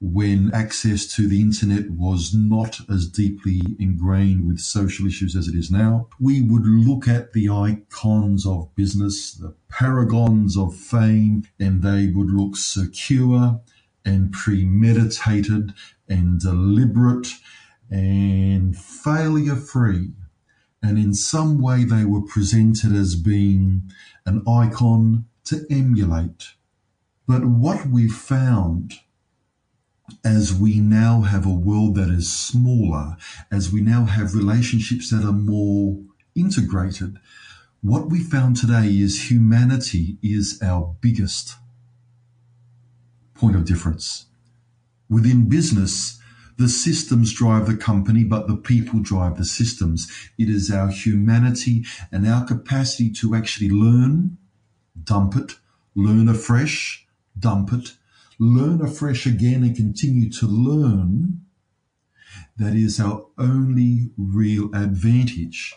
when 0.00 0.50
access 0.54 1.06
to 1.14 1.28
the 1.28 1.42
internet 1.42 1.90
was 1.90 2.32
not 2.34 2.80
as 2.88 3.06
deeply 3.06 3.60
ingrained 3.78 4.48
with 4.48 4.58
social 4.58 5.06
issues 5.06 5.36
as 5.36 5.46
it 5.46 5.54
is 5.54 5.70
now. 5.70 6.08
We 6.18 6.40
would 6.40 6.64
look 6.64 7.06
at 7.06 7.34
the 7.34 7.50
icons 7.50 8.46
of 8.46 8.74
business, 8.74 9.34
the 9.34 9.54
paragons 9.68 10.56
of 10.56 10.74
fame, 10.74 11.44
and 11.58 11.82
they 11.82 12.06
would 12.06 12.30
look 12.30 12.56
secure 12.56 13.60
and 14.02 14.32
premeditated 14.32 15.74
and 16.08 16.40
deliberate 16.40 17.28
and 17.90 18.74
failure 18.74 19.56
free. 19.56 20.12
And 20.82 20.96
in 20.96 21.12
some 21.12 21.60
way, 21.60 21.84
they 21.84 22.06
were 22.06 22.22
presented 22.22 22.94
as 22.94 23.16
being 23.16 23.92
an 24.24 24.42
icon 24.48 25.26
to 25.44 25.66
emulate. 25.68 26.54
But 27.30 27.44
what 27.44 27.86
we 27.86 28.08
found 28.08 28.94
as 30.24 30.52
we 30.52 30.80
now 30.80 31.20
have 31.20 31.46
a 31.46 31.54
world 31.54 31.94
that 31.94 32.08
is 32.08 32.36
smaller, 32.36 33.16
as 33.52 33.72
we 33.72 33.80
now 33.80 34.06
have 34.06 34.34
relationships 34.34 35.10
that 35.10 35.24
are 35.24 35.30
more 35.30 36.00
integrated, 36.34 37.18
what 37.82 38.10
we 38.10 38.18
found 38.18 38.56
today 38.56 38.88
is 38.98 39.30
humanity 39.30 40.18
is 40.24 40.58
our 40.60 40.96
biggest 41.00 41.54
point 43.34 43.54
of 43.54 43.64
difference. 43.64 44.26
Within 45.08 45.48
business, 45.48 46.18
the 46.58 46.68
systems 46.68 47.32
drive 47.32 47.68
the 47.68 47.76
company, 47.76 48.24
but 48.24 48.48
the 48.48 48.56
people 48.56 48.98
drive 48.98 49.36
the 49.36 49.44
systems. 49.44 50.10
It 50.36 50.50
is 50.50 50.68
our 50.68 50.88
humanity 50.88 51.84
and 52.10 52.26
our 52.26 52.44
capacity 52.44 53.08
to 53.20 53.36
actually 53.36 53.70
learn, 53.70 54.36
dump 55.04 55.36
it, 55.36 55.52
learn 55.94 56.28
afresh, 56.28 57.06
dump 57.38 57.72
it, 57.72 57.96
learn 58.38 58.80
afresh 58.80 59.26
again 59.26 59.62
and 59.62 59.76
continue 59.76 60.30
to 60.30 60.46
learn, 60.46 61.42
that 62.56 62.74
is 62.74 63.00
our 63.00 63.26
only 63.38 64.10
real 64.16 64.74
advantage. 64.74 65.74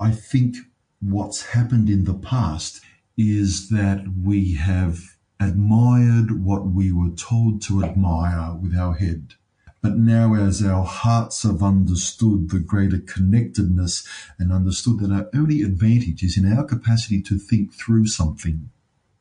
I 0.00 0.10
think 0.12 0.56
what's 1.00 1.50
happened 1.50 1.88
in 1.88 2.04
the 2.04 2.14
past 2.14 2.80
is 3.16 3.68
that 3.68 4.04
we 4.24 4.54
have 4.54 5.16
admired 5.40 6.44
what 6.44 6.66
we 6.66 6.92
were 6.92 7.10
told 7.10 7.62
to 7.62 7.84
admire 7.84 8.54
with 8.54 8.74
our 8.76 8.94
head. 8.94 9.34
But 9.80 9.96
now, 9.96 10.34
as 10.34 10.62
our 10.62 10.84
hearts 10.84 11.44
have 11.44 11.62
understood 11.62 12.50
the 12.50 12.58
greater 12.58 12.98
connectedness 12.98 14.06
and 14.38 14.52
understood 14.52 14.98
that 15.00 15.12
our 15.12 15.28
only 15.32 15.62
advantage 15.62 16.22
is 16.22 16.36
in 16.36 16.52
our 16.52 16.64
capacity 16.64 17.22
to 17.22 17.38
think 17.38 17.72
through 17.72 18.06
something 18.06 18.70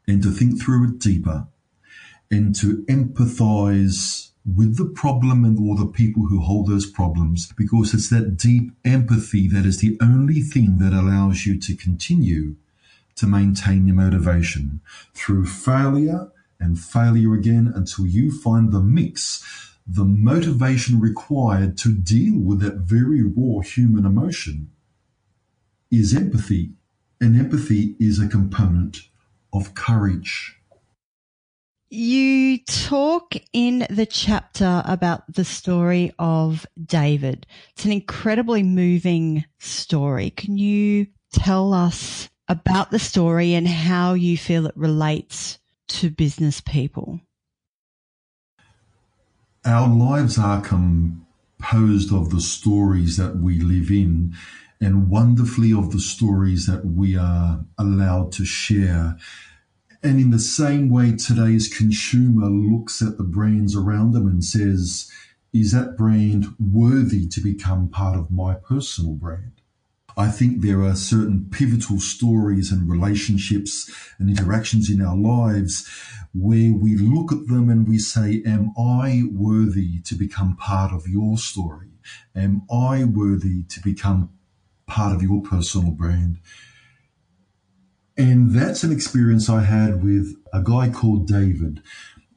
and 0.07 0.23
to 0.23 0.31
think 0.31 0.61
through 0.61 0.89
it 0.89 0.99
deeper 0.99 1.47
and 2.31 2.55
to 2.55 2.83
empathize 2.85 4.31
with 4.45 4.77
the 4.77 4.85
problem 4.85 5.43
and 5.43 5.59
all 5.59 5.75
the 5.75 5.91
people 5.91 6.27
who 6.27 6.39
hold 6.39 6.67
those 6.67 6.89
problems 6.89 7.51
because 7.57 7.93
it's 7.93 8.09
that 8.09 8.37
deep 8.37 8.71
empathy 8.85 9.47
that 9.47 9.65
is 9.65 9.79
the 9.79 9.97
only 10.01 10.41
thing 10.41 10.77
that 10.77 10.93
allows 10.93 11.45
you 11.45 11.59
to 11.59 11.75
continue 11.75 12.55
to 13.15 13.27
maintain 13.27 13.87
your 13.87 13.95
motivation 13.95 14.79
through 15.13 15.45
failure 15.45 16.31
and 16.59 16.79
failure 16.79 17.33
again 17.33 17.71
until 17.75 18.05
you 18.05 18.31
find 18.31 18.71
the 18.71 18.81
mix, 18.81 19.43
the 19.85 20.05
motivation 20.05 20.99
required 20.99 21.77
to 21.79 21.93
deal 21.93 22.39
with 22.39 22.61
that 22.61 22.75
very 22.75 23.21
raw 23.23 23.59
human 23.61 24.05
emotion 24.05 24.69
is 25.91 26.15
empathy. 26.15 26.71
And 27.19 27.39
empathy 27.39 27.95
is 27.99 28.19
a 28.19 28.27
component 28.27 28.99
of 29.54 29.74
courage. 29.75 30.58
You 31.89 32.58
talk 32.66 33.36
in 33.54 33.88
the 33.89 34.06
chapter 34.06 34.82
about 34.86 35.34
the 35.34 35.46
story 35.46 36.12
of 36.20 36.66
David. 36.84 37.48
It's 37.72 37.86
an 37.86 37.94
incredibly 37.94 38.62
moving 38.62 39.46
story. 39.60 40.32
Can 40.32 40.58
you 40.58 41.08
tell 41.32 41.74
us 41.74 42.30
about 42.50 42.92
the 42.92 43.00
story 43.00 43.54
and 43.54 43.68
how 43.68 44.16
you 44.16 44.38
feel 44.38 44.66
it 44.66 44.75
relates 44.75 45.60
to 45.89 46.10
business 46.10 46.60
people? 46.60 47.22
Our 49.63 49.88
lives 49.88 50.38
are 50.38 50.62
composed 50.62 52.13
of 52.13 52.32
the 52.32 52.42
stories 52.42 53.16
that 53.18 53.38
we 53.38 53.60
live 53.60 53.92
in 53.92 54.36
and 54.79 55.10
wonderfully 55.10 55.74
of 55.74 55.91
the 55.91 56.00
stories 56.00 56.67
that 56.67 56.86
we 56.86 57.17
are 57.17 57.65
allowed 57.77 58.31
to 58.34 58.46
share 58.46 59.17
and 60.03 60.19
in 60.19 60.29
the 60.29 60.39
same 60.39 60.89
way, 60.89 61.15
today's 61.15 61.67
consumer 61.67 62.48
looks 62.48 63.01
at 63.01 63.17
the 63.17 63.24
brands 63.24 63.75
around 63.75 64.12
them 64.12 64.27
and 64.27 64.43
says, 64.43 65.12
is 65.53 65.72
that 65.72 65.98
brand 65.98 66.55
worthy 66.60 67.27
to 67.27 67.41
become 67.41 67.89
part 67.89 68.17
of 68.17 68.29
my 68.29 68.53
personal 68.53 69.13
brand? 69.13 69.53
I 70.15 70.29
think 70.29 70.62
there 70.62 70.81
are 70.84 70.96
certain 70.96 71.48
pivotal 71.51 72.00
stories 72.00 72.72
and 72.72 72.89
relationships 72.89 73.89
and 74.19 74.29
interactions 74.29 74.89
in 74.89 75.01
our 75.01 75.15
lives 75.15 75.88
where 76.34 76.74
we 76.74 76.96
look 76.96 77.31
at 77.31 77.48
them 77.48 77.69
and 77.69 77.88
we 77.88 78.00
say, 78.00 78.41
Am 78.46 78.72
I 78.77 79.24
worthy 79.31 80.00
to 80.01 80.15
become 80.15 80.55
part 80.55 80.91
of 80.91 81.07
your 81.07 81.38
story? 81.38 81.89
Am 82.36 82.63
I 82.72 83.03
worthy 83.03 83.63
to 83.63 83.79
become 83.81 84.31
part 84.88 85.15
of 85.15 85.22
your 85.22 85.41
personal 85.41 85.91
brand? 85.91 86.39
And 88.17 88.51
that's 88.51 88.84
an 88.84 88.91
experience 88.91 89.48
I 89.48 89.62
had 89.62 90.03
with 90.03 90.36
a 90.51 90.63
guy 90.63 90.89
called 90.89 91.27
David. 91.27 91.84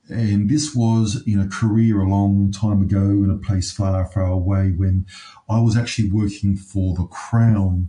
And 0.08 0.50
this 0.50 0.74
was 0.74 1.22
in 1.26 1.40
a 1.40 1.48
career 1.48 2.00
a 2.00 2.08
long 2.08 2.52
time 2.52 2.82
ago 2.82 3.00
in 3.00 3.30
a 3.30 3.38
place 3.38 3.70
far, 3.72 4.04
far 4.04 4.26
away 4.26 4.72
when 4.72 5.06
I 5.48 5.60
was 5.60 5.76
actually 5.76 6.10
working 6.10 6.56
for 6.56 6.94
the 6.94 7.04
Crown 7.04 7.88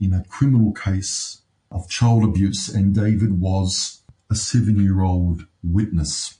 in 0.00 0.14
a 0.14 0.24
criminal 0.28 0.72
case 0.72 1.42
of 1.70 1.88
child 1.88 2.24
abuse. 2.24 2.68
And 2.68 2.94
David 2.94 3.40
was 3.40 4.02
a 4.30 4.34
seven 4.34 4.80
year 4.80 5.02
old 5.02 5.46
witness. 5.62 6.38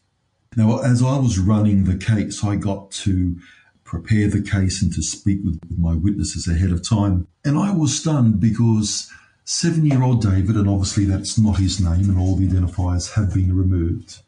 Now, 0.56 0.78
as 0.78 1.02
I 1.02 1.18
was 1.18 1.38
running 1.38 1.85
the 1.85 1.99
case, 1.99 2.42
I 2.42 2.56
got 2.56 2.90
to 2.92 3.37
prepare 3.86 4.28
the 4.28 4.42
case 4.42 4.82
and 4.82 4.92
to 4.92 5.02
speak 5.02 5.40
with 5.44 5.58
my 5.78 5.94
witnesses 5.94 6.46
ahead 6.46 6.72
of 6.72 6.86
time. 6.86 7.26
And 7.44 7.56
I 7.56 7.72
was 7.72 7.98
stunned 7.98 8.40
because 8.40 9.10
Seven 9.48 9.86
year 9.86 10.02
old 10.02 10.22
David, 10.22 10.56
and 10.56 10.68
obviously 10.68 11.04
that's 11.04 11.38
not 11.38 11.58
his 11.58 11.78
name, 11.78 12.10
and 12.10 12.18
all 12.18 12.34
the 12.34 12.48
identifiers 12.48 13.14
have 13.14 13.32
been 13.32 13.56
removed. 13.56 14.18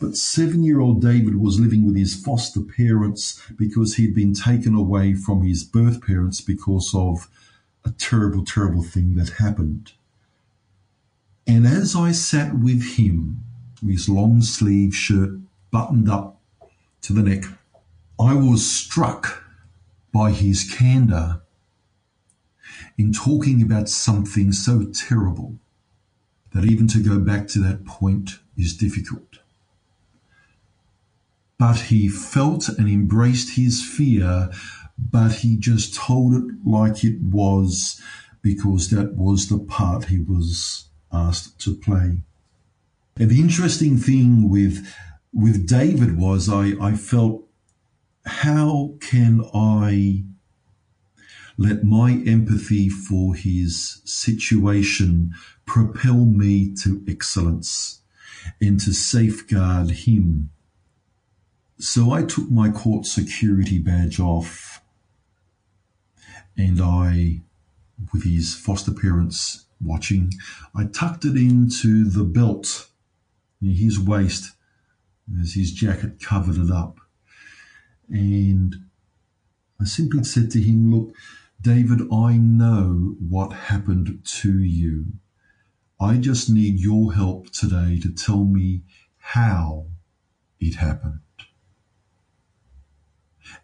But 0.00 0.16
seven 0.16 0.62
year 0.62 0.78
old 0.78 1.02
David 1.02 1.40
was 1.40 1.58
living 1.58 1.84
with 1.84 1.96
his 1.96 2.14
foster 2.14 2.60
parents 2.60 3.42
because 3.56 3.96
he'd 3.96 4.14
been 4.14 4.32
taken 4.32 4.76
away 4.76 5.14
from 5.14 5.42
his 5.42 5.64
birth 5.64 6.06
parents 6.06 6.40
because 6.40 6.94
of 6.94 7.28
a 7.84 7.90
terrible, 7.90 8.44
terrible 8.44 8.84
thing 8.84 9.16
that 9.16 9.40
happened. 9.40 9.90
And 11.48 11.66
as 11.66 11.96
I 11.96 12.12
sat 12.12 12.56
with 12.56 12.94
him, 12.96 13.42
his 13.84 14.08
long 14.08 14.40
sleeve 14.40 14.94
shirt 14.94 15.30
buttoned 15.72 16.08
up 16.08 16.40
to 17.02 17.12
the 17.12 17.24
neck, 17.24 17.42
I 18.18 18.34
was 18.34 18.70
struck 18.70 19.44
by 20.12 20.30
his 20.30 20.70
candor 20.70 21.42
in 22.96 23.12
talking 23.12 23.60
about 23.60 23.88
something 23.88 24.52
so 24.52 24.84
terrible 24.84 25.58
that 26.52 26.64
even 26.64 26.86
to 26.88 27.02
go 27.02 27.18
back 27.18 27.48
to 27.48 27.58
that 27.60 27.84
point 27.84 28.38
is 28.56 28.76
difficult. 28.76 29.38
But 31.58 31.80
he 31.80 32.08
felt 32.08 32.68
and 32.68 32.88
embraced 32.88 33.56
his 33.56 33.84
fear, 33.84 34.50
but 34.98 35.32
he 35.36 35.56
just 35.56 35.94
told 35.94 36.34
it 36.34 36.44
like 36.64 37.04
it 37.04 37.20
was 37.20 38.00
because 38.42 38.90
that 38.90 39.14
was 39.14 39.48
the 39.48 39.58
part 39.58 40.06
he 40.06 40.20
was 40.20 40.86
asked 41.12 41.58
to 41.60 41.74
play. 41.74 42.18
And 43.16 43.30
the 43.30 43.40
interesting 43.40 43.96
thing 43.96 44.48
with 44.48 44.86
with 45.32 45.66
David 45.66 46.16
was 46.16 46.48
I, 46.48 46.74
I 46.80 46.94
felt 46.94 47.44
how 48.24 48.94
can 49.00 49.42
I 49.54 50.24
let 51.56 51.84
my 51.84 52.22
empathy 52.26 52.88
for 52.88 53.34
his 53.34 54.00
situation 54.04 55.34
propel 55.66 56.24
me 56.24 56.74
to 56.74 57.02
excellence 57.08 58.00
and 58.60 58.80
to 58.80 58.92
safeguard 58.92 59.90
him. 59.90 60.50
So 61.78 62.10
I 62.10 62.22
took 62.22 62.50
my 62.50 62.70
court 62.70 63.06
security 63.06 63.78
badge 63.78 64.18
off 64.18 64.82
and 66.56 66.80
I, 66.80 67.42
with 68.12 68.24
his 68.24 68.54
foster 68.54 68.92
parents 68.92 69.66
watching, 69.82 70.32
I 70.74 70.84
tucked 70.84 71.24
it 71.24 71.36
into 71.36 72.08
the 72.08 72.24
belt 72.24 72.88
near 73.60 73.74
his 73.74 73.98
waist 73.98 74.52
as 75.40 75.54
his 75.54 75.72
jacket 75.72 76.20
covered 76.20 76.58
it 76.58 76.70
up. 76.70 77.00
And 78.08 78.74
I 79.80 79.84
simply 79.84 80.24
said 80.24 80.50
to 80.52 80.60
him, 80.60 80.92
Look, 80.92 81.14
David, 81.60 82.02
I 82.12 82.36
know 82.36 83.16
what 83.18 83.52
happened 83.52 84.20
to 84.24 84.58
you. 84.58 85.06
I 86.00 86.16
just 86.18 86.50
need 86.50 86.78
your 86.78 87.14
help 87.14 87.50
today 87.50 87.98
to 88.00 88.12
tell 88.12 88.44
me 88.44 88.82
how 89.18 89.86
it 90.60 90.74
happened. 90.76 91.20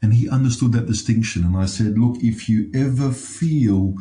And 0.03 0.15
he 0.15 0.29
understood 0.29 0.73
that 0.73 0.87
distinction. 0.87 1.45
And 1.45 1.57
I 1.57 1.67
said, 1.67 1.99
look, 1.99 2.17
if 2.23 2.49
you 2.49 2.71
ever 2.75 3.11
feel 3.11 3.95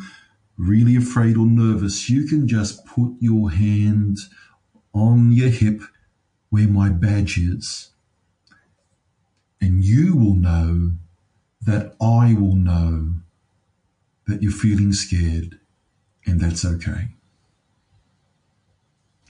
really 0.56 0.96
afraid 0.96 1.36
or 1.36 1.46
nervous, 1.46 2.08
you 2.08 2.26
can 2.26 2.46
just 2.48 2.84
put 2.86 3.14
your 3.20 3.50
hand 3.50 4.18
on 4.92 5.32
your 5.32 5.48
hip 5.48 5.82
where 6.48 6.68
my 6.68 6.88
badge 6.88 7.38
is. 7.38 7.90
And 9.60 9.84
you 9.84 10.16
will 10.16 10.34
know 10.34 10.92
that 11.62 11.94
I 12.00 12.34
will 12.34 12.56
know 12.56 13.14
that 14.26 14.42
you're 14.42 14.52
feeling 14.52 14.92
scared, 14.92 15.58
and 16.24 16.40
that's 16.40 16.64
okay. 16.64 17.08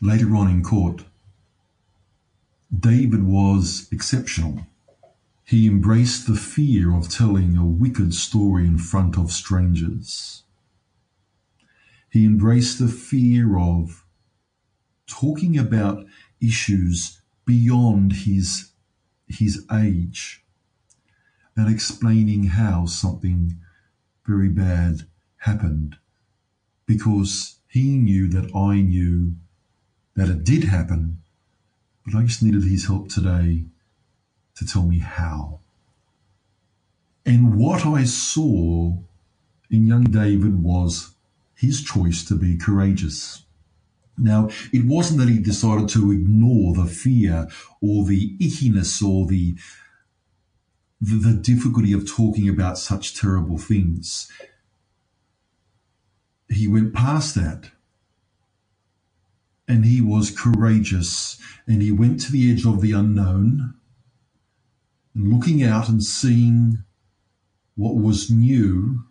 Later 0.01 0.35
on 0.37 0.49
in 0.49 0.63
court, 0.63 1.05
David 2.79 3.25
was 3.25 3.89
exceptional. 3.91 4.67
He 5.45 5.67
embraced 5.67 6.27
the 6.27 6.37
fear 6.37 6.95
of 6.95 7.09
telling 7.09 7.57
a 7.57 7.65
wicked 7.67 8.15
story 8.15 8.67
in 8.67 8.79
front 8.79 9.19
of 9.19 9.33
strangers. 9.33 10.45
He 12.11 12.25
embraced 12.25 12.79
the 12.79 12.89
fear 12.89 13.59
of 13.59 14.05
talking 15.09 15.59
about 15.59 16.07
issues 16.41 17.21
beyond 17.45 18.13
his, 18.13 18.70
his 19.31 19.67
age 19.73 20.45
and 21.57 21.73
explaining 21.73 22.45
how 22.45 22.87
something 22.87 23.57
very 24.27 24.49
bad 24.49 25.03
happened 25.39 25.97
because 26.87 27.59
he 27.69 27.97
knew 27.97 28.29
that 28.29 28.55
I 28.55 28.81
knew 28.81 29.35
that 30.17 30.29
it 30.29 30.45
did 30.45 30.65
happen, 30.65 31.23
but 32.05 32.15
I 32.17 32.23
just 32.25 32.43
needed 32.43 32.65
his 32.65 32.87
help 32.87 33.09
today 33.09 33.65
to 34.57 34.67
tell 34.67 34.85
me 34.87 34.99
how. 35.01 35.61
And 37.27 37.57
what 37.57 37.87
I 37.87 38.05
saw 38.05 38.99
in 39.71 39.87
young 39.87 40.05
David 40.05 40.63
was 40.63 41.15
his 41.55 41.83
choice 41.83 42.25
to 42.27 42.35
be 42.37 42.57
courageous. 42.57 43.45
Now, 44.21 44.50
it 44.73 44.85
wasn't 44.85 45.21
that 45.21 45.31
he 45.31 45.39
decided 45.39 45.89
to 45.91 46.12
ignore 46.12 46.75
the 46.75 46.85
fear 46.85 47.49
or 47.81 48.05
the 48.05 48.37
ickiness 48.39 49.03
or 49.03 49.27
the, 49.27 49.57
the, 51.00 51.17
the 51.17 51.33
difficulty 51.33 51.93
of 51.95 52.09
talking 52.09 52.49
about 52.49 52.79
such 52.79 53.19
terrible 53.19 53.57
things. 53.57 54.31
He 56.50 56.69
went 56.69 56.93
past 56.93 57.35
that 57.37 57.71
and 59.67 59.85
he 59.85 60.00
was 60.00 60.37
courageous 60.37 61.41
and 61.67 61.81
he 61.81 61.93
went 61.93 62.21
to 62.21 62.33
the 62.33 62.50
edge 62.53 62.67
of 62.67 62.81
the 62.81 62.93
unknown 62.93 63.75
and 65.15 65.33
looking 65.33 65.62
out 65.62 65.89
and 65.89 66.03
seeing 66.03 66.85
what 67.77 67.95
was 67.95 68.31
new 68.31 69.05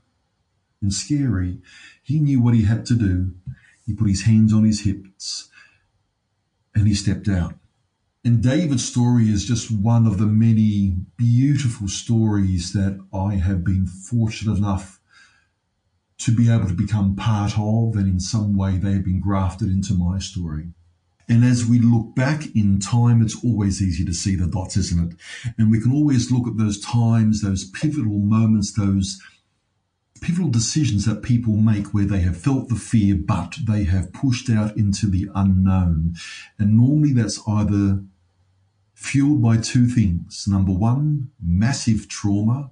and 0.82 0.94
scary. 0.94 1.60
He 2.04 2.20
knew 2.20 2.42
what 2.42 2.54
he 2.54 2.64
had 2.64 2.86
to 2.88 2.96
do. 2.96 3.34
He 3.90 3.96
put 3.96 4.08
his 4.08 4.22
hands 4.22 4.54
on 4.54 4.66
his 4.66 4.82
hips 4.82 5.50
and 6.76 6.88
he 6.88 6.94
stepped 6.94 7.28
out. 7.28 7.56
And 8.24 8.44
David's 8.44 8.88
story 8.88 9.32
is 9.32 9.48
just 9.48 9.72
one 9.72 10.06
of 10.06 10.20
the 10.20 10.28
many 10.28 10.96
beautiful 11.18 11.88
stories 11.88 12.72
that 12.74 13.04
I 13.12 13.38
have 13.38 13.64
been 13.64 13.88
fortunate 13.88 14.60
enough 14.60 15.00
to 16.20 16.32
be 16.32 16.52
able 16.52 16.68
to 16.68 16.76
become 16.76 17.16
part 17.16 17.54
of, 17.58 17.96
and 17.96 18.08
in 18.08 18.20
some 18.20 18.56
way 18.56 18.78
they 18.78 18.92
have 18.92 19.06
been 19.06 19.22
grafted 19.22 19.70
into 19.70 19.96
my 19.96 20.20
story. 20.20 20.68
And 21.28 21.44
as 21.44 21.66
we 21.66 21.80
look 21.80 22.14
back 22.14 22.56
in 22.56 22.78
time, 22.78 23.24
it's 23.24 23.44
always 23.44 23.82
easy 23.82 24.06
to 24.06 24.14
see 24.14 24.36
the 24.36 24.46
dots, 24.46 24.78
isn't 24.78 25.14
it? 25.14 25.18
And 25.58 25.72
we 25.72 25.82
can 25.82 25.92
always 25.92 26.32
look 26.32 26.48
at 26.48 26.58
those 26.58 26.80
times, 26.80 27.42
those 27.42 27.68
pivotal 27.72 28.20
moments, 28.20 28.72
those 28.74 29.20
pivotal 30.22 30.50
decisions 30.50 31.06
that 31.06 31.24
people 31.24 31.54
make 31.54 31.88
where 31.88 32.06
they 32.06 32.20
have 32.22 32.38
felt 32.38 32.70
the 32.70 32.76
fear, 32.76 33.16
but 33.16 33.56
they 33.68 33.84
have 33.86 34.14
pushed 34.14 34.50
out 34.50 34.76
into 34.78 35.08
the 35.08 35.30
unknown. 35.36 36.16
And 36.58 36.78
normally 36.78 37.14
that's 37.14 37.42
either 37.48 38.04
fueled 38.94 39.42
by 39.42 39.58
two 39.58 39.88
things. 39.88 40.46
Number 40.48 40.74
one, 40.74 41.32
massive 41.42 42.08
trauma, 42.08 42.72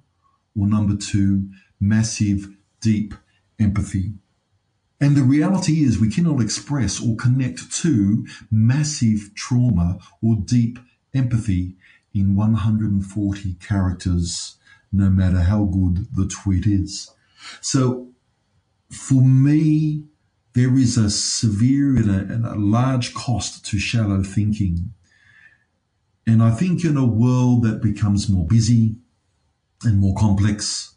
or 0.58 0.66
number 0.66 0.96
two, 0.96 1.48
massive, 1.80 2.48
deep 2.80 3.14
empathy. 3.58 4.12
And 5.00 5.16
the 5.16 5.22
reality 5.22 5.84
is 5.84 6.00
we 6.00 6.10
cannot 6.10 6.40
express 6.40 7.00
or 7.00 7.16
connect 7.16 7.72
to 7.82 8.26
massive 8.50 9.30
trauma 9.34 9.98
or 10.20 10.36
deep 10.36 10.78
empathy 11.14 11.76
in 12.12 12.34
140 12.34 13.54
characters, 13.54 14.56
no 14.92 15.08
matter 15.08 15.40
how 15.40 15.64
good 15.64 16.08
the 16.14 16.26
tweet 16.26 16.66
is. 16.66 17.10
So 17.60 18.08
for 18.90 19.22
me, 19.22 20.04
there 20.54 20.76
is 20.76 20.96
a 20.96 21.10
severe 21.10 21.96
and 21.96 22.10
a, 22.10 22.34
and 22.34 22.46
a 22.46 22.54
large 22.54 23.14
cost 23.14 23.64
to 23.66 23.78
shallow 23.78 24.22
thinking. 24.22 24.92
And 26.26 26.42
I 26.42 26.50
think 26.50 26.84
in 26.84 26.96
a 26.96 27.06
world 27.06 27.62
that 27.62 27.80
becomes 27.82 28.28
more 28.28 28.46
busy 28.46 28.96
and 29.82 29.98
more 29.98 30.14
complex, 30.16 30.96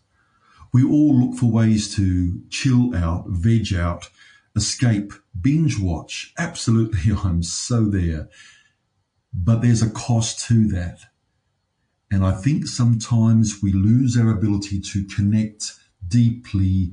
we 0.73 0.83
all 0.83 1.13
look 1.13 1.37
for 1.37 1.45
ways 1.47 1.93
to 1.95 2.41
chill 2.49 2.95
out, 2.95 3.25
veg 3.27 3.73
out, 3.73 4.09
escape, 4.55 5.13
binge 5.39 5.79
watch. 5.79 6.33
Absolutely, 6.37 7.13
I'm 7.23 7.43
so 7.43 7.85
there. 7.85 8.29
But 9.33 9.61
there's 9.61 9.81
a 9.81 9.89
cost 9.89 10.45
to 10.47 10.67
that. 10.69 10.99
And 12.09 12.25
I 12.25 12.31
think 12.31 12.67
sometimes 12.67 13.61
we 13.63 13.71
lose 13.71 14.17
our 14.17 14.31
ability 14.31 14.81
to 14.81 15.05
connect 15.05 15.73
deeply, 16.11 16.91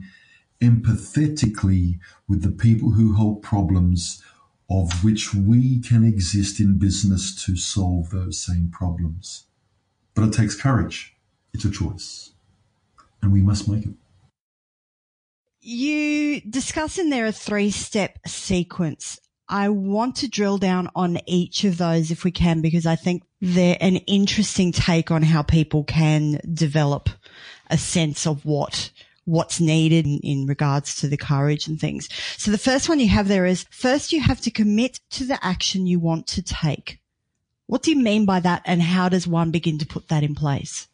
empathetically 0.61 1.99
with 2.27 2.43
the 2.43 2.51
people 2.51 2.93
who 2.93 3.15
hold 3.15 3.43
problems 3.43 4.23
of 4.71 5.05
which 5.05 5.35
we 5.35 5.81
can 5.81 6.05
exist 6.05 6.61
in 6.61 6.79
business 6.79 7.45
to 7.45 7.57
solve 7.57 8.11
those 8.11 8.39
same 8.39 8.71
problems. 8.71 9.45
But 10.15 10.25
it 10.25 10.33
takes 10.33 10.55
courage. 10.55 11.15
It's 11.53 11.65
a 11.65 11.71
choice 11.71 12.33
and 13.23 13.33
we 13.33 13.43
must 13.43 13.69
make 13.69 13.85
it. 13.85 13.95
You 15.61 16.41
discuss 16.41 16.99
in 16.99 17.11
there 17.11 17.27
a 17.27 17.33
three 17.33 17.71
step 17.71 18.19
sequence. 18.27 19.21
I 19.49 19.71
want 19.71 20.17
to 20.17 20.29
drill 20.29 20.59
down 20.59 20.91
on 20.95 21.19
each 21.27 21.65
of 21.65 21.79
those 21.79 22.11
if 22.11 22.23
we 22.23 22.31
can, 22.31 22.61
because 22.61 22.87
I 22.87 22.97
think 22.97 23.23
they're 23.41 23.79
an 23.81 23.97
interesting 23.97 24.73
take 24.73 25.11
on 25.11 25.23
how 25.23 25.43
people 25.43 25.85
can 25.85 26.41
develop 26.53 27.09
a 27.71 27.79
sense 27.79 28.27
of 28.27 28.45
what 28.45 28.91
what's 29.29 29.61
needed 29.61 30.07
in, 30.07 30.19
in, 30.21 30.47
regards 30.47 30.97
to 30.97 31.07
the 31.07 31.17
courage 31.17 31.67
and 31.69 31.79
things. 31.79 32.09
So 32.39 32.51
the 32.51 32.59
first 32.59 32.89
one 32.89 32.99
you 32.99 33.09
have 33.09 33.29
there 33.29 33.45
is 33.45 33.67
first 33.71 34.13
you 34.13 34.21
have 34.21 34.41
to 34.41 34.51
commit 34.51 35.01
to 35.11 35.25
the 35.25 35.39
action 35.45 35.87
you 35.87 36.01
want 36.01 36.27
to 36.29 36.43
take. 36.43 36.99
What 37.67 37.83
do 37.83 37.91
you 37.91 37.99
mean 37.99 38.25
by 38.25 38.41
that 38.41 38.63
and 38.65 38.81
how 38.81 39.11
does 39.11 39.27
one 39.27 39.51
begin 39.51 39.77
to 39.79 39.87
put 39.87 40.09
that 40.09 40.23
in 40.23 40.35
place? 40.35 40.89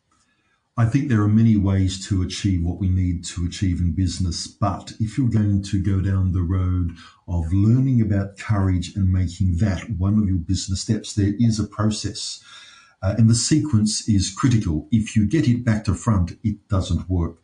I 0.77 0.87
think 0.87 1.09
there 1.09 1.23
are 1.23 1.29
many 1.29 1.57
ways 1.57 2.05
to 2.09 2.23
achieve 2.23 2.65
what 2.65 2.81
we 2.81 2.89
need 2.89 3.25
to 3.27 3.47
achieve 3.47 3.79
in 3.79 3.93
business, 3.93 4.49
but 4.49 4.93
if 4.99 5.17
you're 5.17 5.29
going 5.29 5.63
to 5.63 5.81
go 5.81 6.01
down 6.01 6.33
the 6.33 6.43
road 6.43 6.97
of 7.29 7.53
learning 7.53 8.01
about 8.01 8.37
courage 8.39 8.97
and 8.97 9.13
making 9.13 9.59
that 9.59 9.89
one 9.99 10.19
of 10.19 10.29
your 10.29 10.39
business 10.39 10.81
steps, 10.81 11.13
there 11.13 11.35
is 11.39 11.61
a 11.61 11.69
process. 11.69 12.43
Uh, 13.01 13.15
and 13.17 13.31
the 13.31 13.37
sequence 13.37 14.09
is 14.09 14.35
critical. 14.37 14.89
If 14.91 15.15
you 15.15 15.27
get 15.27 15.47
it 15.47 15.65
back 15.65 15.85
to 15.85 15.95
front, 15.95 16.33
it 16.43 16.67
doesn't 16.69 17.09
work. 17.09 17.37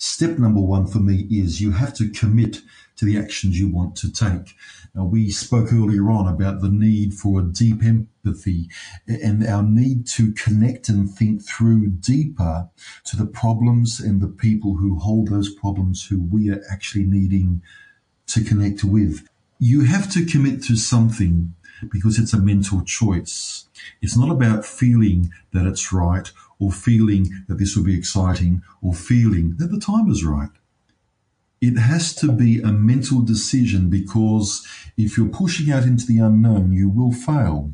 Step 0.00 0.38
number 0.38 0.60
one 0.60 0.86
for 0.86 1.00
me 1.00 1.26
is 1.28 1.60
you 1.60 1.72
have 1.72 1.92
to 1.92 2.08
commit 2.10 2.62
to 2.94 3.04
the 3.04 3.18
actions 3.18 3.58
you 3.58 3.68
want 3.68 3.96
to 3.96 4.12
take. 4.12 4.54
Now, 4.94 5.04
we 5.04 5.28
spoke 5.30 5.72
earlier 5.72 6.08
on 6.08 6.28
about 6.28 6.60
the 6.60 6.68
need 6.68 7.14
for 7.14 7.40
a 7.40 7.44
deep 7.44 7.82
empathy 7.82 8.68
and 9.08 9.44
our 9.44 9.62
need 9.64 10.06
to 10.08 10.32
connect 10.32 10.88
and 10.88 11.10
think 11.10 11.42
through 11.44 11.88
deeper 11.88 12.68
to 13.06 13.16
the 13.16 13.26
problems 13.26 13.98
and 13.98 14.20
the 14.20 14.28
people 14.28 14.76
who 14.76 15.00
hold 15.00 15.28
those 15.28 15.52
problems 15.52 16.06
who 16.06 16.22
we 16.22 16.48
are 16.48 16.62
actually 16.70 17.04
needing 17.04 17.60
to 18.28 18.44
connect 18.44 18.84
with. 18.84 19.28
You 19.58 19.82
have 19.82 20.08
to 20.12 20.24
commit 20.24 20.62
to 20.64 20.76
something 20.76 21.54
because 21.90 22.20
it's 22.20 22.32
a 22.32 22.40
mental 22.40 22.82
choice. 22.82 23.66
It's 24.00 24.16
not 24.16 24.30
about 24.30 24.64
feeling 24.64 25.32
that 25.52 25.66
it's 25.66 25.92
right 25.92 26.30
or 26.60 26.72
feeling 26.72 27.30
that 27.48 27.58
this 27.58 27.76
will 27.76 27.84
be 27.84 27.96
exciting 27.96 28.62
or 28.82 28.94
feeling 28.94 29.56
that 29.58 29.70
the 29.70 29.78
time 29.78 30.10
is 30.10 30.24
right. 30.24 30.50
It 31.60 31.76
has 31.78 32.14
to 32.16 32.30
be 32.30 32.60
a 32.60 32.72
mental 32.72 33.20
decision 33.20 33.90
because 33.90 34.66
if 34.96 35.16
you're 35.16 35.28
pushing 35.28 35.72
out 35.72 35.82
into 35.84 36.06
the 36.06 36.18
unknown, 36.18 36.72
you 36.72 36.88
will 36.88 37.12
fail 37.12 37.72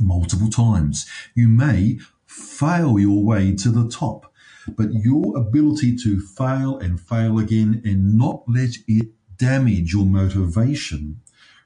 multiple 0.00 0.50
times. 0.50 1.06
You 1.34 1.48
may 1.48 1.98
fail 2.26 2.98
your 2.98 3.22
way 3.24 3.54
to 3.56 3.70
the 3.70 3.88
top, 3.88 4.32
but 4.76 4.92
your 4.92 5.36
ability 5.36 5.96
to 5.98 6.20
fail 6.20 6.78
and 6.78 7.00
fail 7.00 7.38
again 7.38 7.80
and 7.84 8.18
not 8.18 8.42
let 8.46 8.70
it 8.86 9.08
damage 9.38 9.92
your 9.92 10.06
motivation 10.06 11.20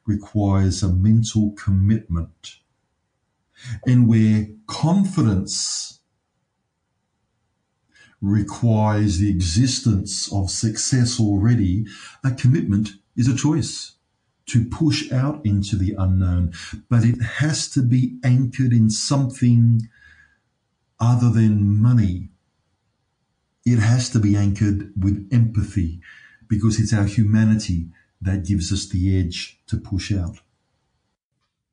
requires 0.07 0.83
a 0.83 0.89
mental 0.89 1.53
commitment. 1.53 2.57
And 3.87 4.09
where 4.09 4.49
confidence 4.67 6.00
requires 8.21 9.19
the 9.19 9.31
existence 9.31 10.33
of 10.33 10.51
success 10.51 11.19
already, 11.19 11.87
a 12.23 12.31
commitment 12.31 12.91
is 13.17 13.29
a 13.29 13.37
choice 13.37 13.93
to 14.47 14.65
push 14.65 15.11
out 15.13 15.45
into 15.45 15.77
the 15.77 15.95
unknown, 15.97 16.53
but 16.89 17.05
it 17.05 17.21
has 17.23 17.71
to 17.71 17.83
be 17.83 18.19
anchored 18.25 18.73
in 18.73 18.91
something 18.91 19.89
other 20.99 21.31
than 21.31 21.81
money. 21.81 22.29
It 23.65 23.79
has 23.79 24.11
to 24.11 24.19
be 24.19 24.37
anchored 24.37 24.93
with 25.01 25.29
empathy 25.33 26.01
because 26.49 26.81
it's 26.81 26.93
our 26.93 27.05
humanity 27.05 27.87
that 28.21 28.45
gives 28.45 28.73
us 28.73 28.89
the 28.89 29.19
edge 29.19 29.61
to 29.69 29.77
push 29.77 30.13
out. 30.13 30.41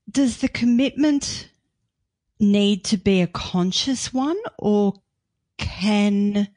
Does 0.10 0.38
the 0.38 0.48
commitment 0.48 1.50
need 2.40 2.86
to 2.86 2.98
be 2.98 3.22
a 3.22 3.28
conscious 3.28 4.14
one 4.14 4.38
or 4.60 4.94
can 5.58 6.48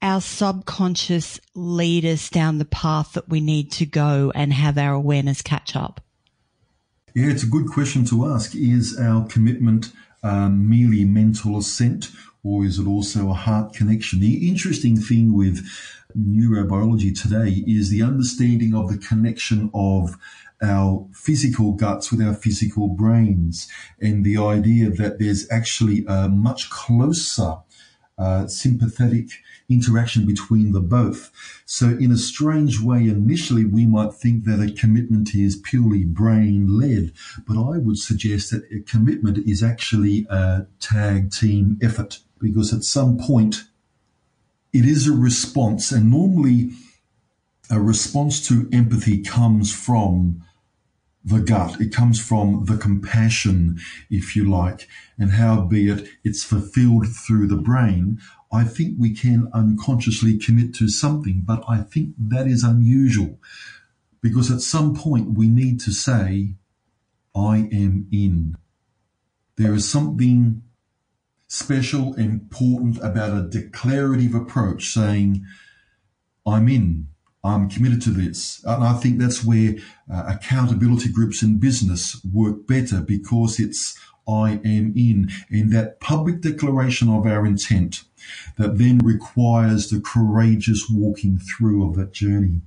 our 0.00 0.20
subconscious 0.20 1.40
lead 1.54 2.04
us 2.04 2.28
down 2.28 2.58
the 2.58 2.64
path 2.64 3.12
that 3.12 3.28
we 3.28 3.40
need 3.40 3.70
to 3.72 3.86
go 3.86 4.32
and 4.34 4.52
have 4.52 4.76
our 4.76 4.94
awareness 4.94 5.42
catch 5.42 5.76
up? 5.76 6.00
Yeah, 7.14 7.30
it's 7.30 7.44
a 7.44 7.48
good 7.48 7.68
question 7.68 8.04
to 8.06 8.26
ask. 8.26 8.54
Is 8.54 8.98
our 8.98 9.26
commitment 9.26 9.92
um, 10.22 10.68
merely 10.68 11.04
mental 11.04 11.58
assent 11.58 12.10
or 12.42 12.64
is 12.64 12.78
it 12.78 12.86
also 12.86 13.30
a 13.30 13.34
heart 13.34 13.74
connection? 13.74 14.20
The 14.20 14.48
interesting 14.48 14.96
thing 14.96 15.32
with 15.32 15.64
neurobiology 16.18 17.18
today 17.20 17.62
is 17.66 17.90
the 17.90 18.02
understanding 18.02 18.74
of 18.74 18.90
the 18.90 18.98
connection 18.98 19.70
of 19.72 20.18
our 20.62 21.06
physical 21.12 21.72
guts 21.72 22.10
with 22.10 22.20
our 22.20 22.34
physical 22.34 22.88
brains 22.88 23.68
and 24.00 24.24
the 24.24 24.36
idea 24.36 24.90
that 24.90 25.18
there's 25.18 25.50
actually 25.50 26.04
a 26.06 26.28
much 26.28 26.70
closer 26.70 27.56
uh, 28.22 28.46
sympathetic 28.46 29.30
interaction 29.68 30.24
between 30.26 30.72
the 30.72 30.80
both. 30.80 31.30
So, 31.66 31.88
in 31.88 32.12
a 32.12 32.16
strange 32.16 32.80
way, 32.80 33.08
initially 33.08 33.64
we 33.64 33.84
might 33.86 34.14
think 34.14 34.44
that 34.44 34.60
a 34.60 34.72
commitment 34.72 35.34
is 35.34 35.56
purely 35.56 36.04
brain 36.04 36.78
led, 36.78 37.12
but 37.46 37.56
I 37.58 37.78
would 37.78 37.98
suggest 37.98 38.50
that 38.50 38.70
a 38.70 38.80
commitment 38.80 39.38
is 39.38 39.62
actually 39.62 40.26
a 40.30 40.66
tag 40.78 41.32
team 41.32 41.78
effort 41.82 42.20
because 42.38 42.72
at 42.72 42.84
some 42.84 43.18
point 43.18 43.64
it 44.72 44.84
is 44.84 45.06
a 45.06 45.12
response, 45.12 45.90
and 45.90 46.10
normally 46.10 46.70
a 47.70 47.80
response 47.80 48.46
to 48.48 48.68
empathy 48.72 49.22
comes 49.22 49.74
from 49.74 50.42
the 51.24 51.40
gut. 51.40 51.80
It 51.80 51.94
comes 51.94 52.20
from 52.20 52.64
the 52.64 52.76
compassion, 52.76 53.78
if 54.10 54.34
you 54.34 54.48
like, 54.48 54.88
and 55.18 55.32
howbeit 55.32 56.08
it's 56.24 56.44
fulfilled 56.44 57.06
through 57.08 57.46
the 57.46 57.56
brain. 57.56 58.20
I 58.52 58.64
think 58.64 58.96
we 58.98 59.14
can 59.14 59.48
unconsciously 59.54 60.36
commit 60.36 60.74
to 60.74 60.88
something, 60.88 61.42
but 61.44 61.64
I 61.68 61.78
think 61.78 62.14
that 62.18 62.46
is 62.46 62.64
unusual 62.64 63.38
because 64.20 64.50
at 64.50 64.60
some 64.60 64.94
point 64.94 65.36
we 65.36 65.48
need 65.48 65.80
to 65.80 65.92
say, 65.92 66.54
I 67.34 67.68
am 67.72 68.08
in. 68.12 68.56
There 69.56 69.74
is 69.74 69.90
something 69.90 70.62
special, 71.48 72.14
important 72.14 72.98
about 72.98 73.36
a 73.36 73.48
declarative 73.48 74.34
approach 74.34 74.88
saying, 74.88 75.44
I'm 76.46 76.68
in. 76.68 77.08
I'm 77.44 77.68
committed 77.68 78.00
to 78.02 78.10
this. 78.10 78.62
And 78.64 78.84
I 78.84 78.94
think 78.94 79.18
that's 79.18 79.44
where 79.44 79.76
uh, 80.12 80.24
accountability 80.28 81.10
groups 81.10 81.42
in 81.42 81.58
business 81.58 82.20
work 82.24 82.66
better 82.66 83.00
because 83.00 83.58
it's 83.58 83.98
I 84.28 84.60
am 84.64 84.94
in 84.96 85.30
and 85.50 85.72
that 85.72 85.98
public 85.98 86.42
declaration 86.42 87.08
of 87.08 87.26
our 87.26 87.44
intent 87.44 88.04
that 88.56 88.78
then 88.78 88.98
requires 88.98 89.90
the 89.90 90.00
courageous 90.00 90.88
walking 90.88 91.38
through 91.38 91.88
of 91.88 91.96
that 91.96 92.12
journey. 92.12 92.60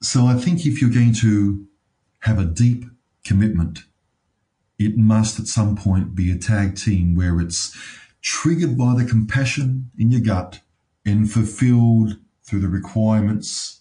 So 0.00 0.26
I 0.26 0.34
think 0.34 0.64
if 0.64 0.80
you're 0.80 0.90
going 0.90 1.14
to 1.14 1.66
have 2.20 2.38
a 2.38 2.44
deep 2.44 2.84
commitment, 3.24 3.80
it 4.78 4.96
must 4.96 5.40
at 5.40 5.46
some 5.46 5.76
point 5.76 6.14
be 6.14 6.30
a 6.30 6.38
tag 6.38 6.76
team 6.76 7.16
where 7.16 7.40
it's 7.40 7.76
triggered 8.22 8.78
by 8.78 8.94
the 8.94 9.04
compassion 9.04 9.90
in 9.98 10.12
your 10.12 10.20
gut 10.20 10.60
and 11.04 11.30
fulfilled 11.30 12.16
through 12.44 12.60
the 12.60 12.68
requirements 12.68 13.79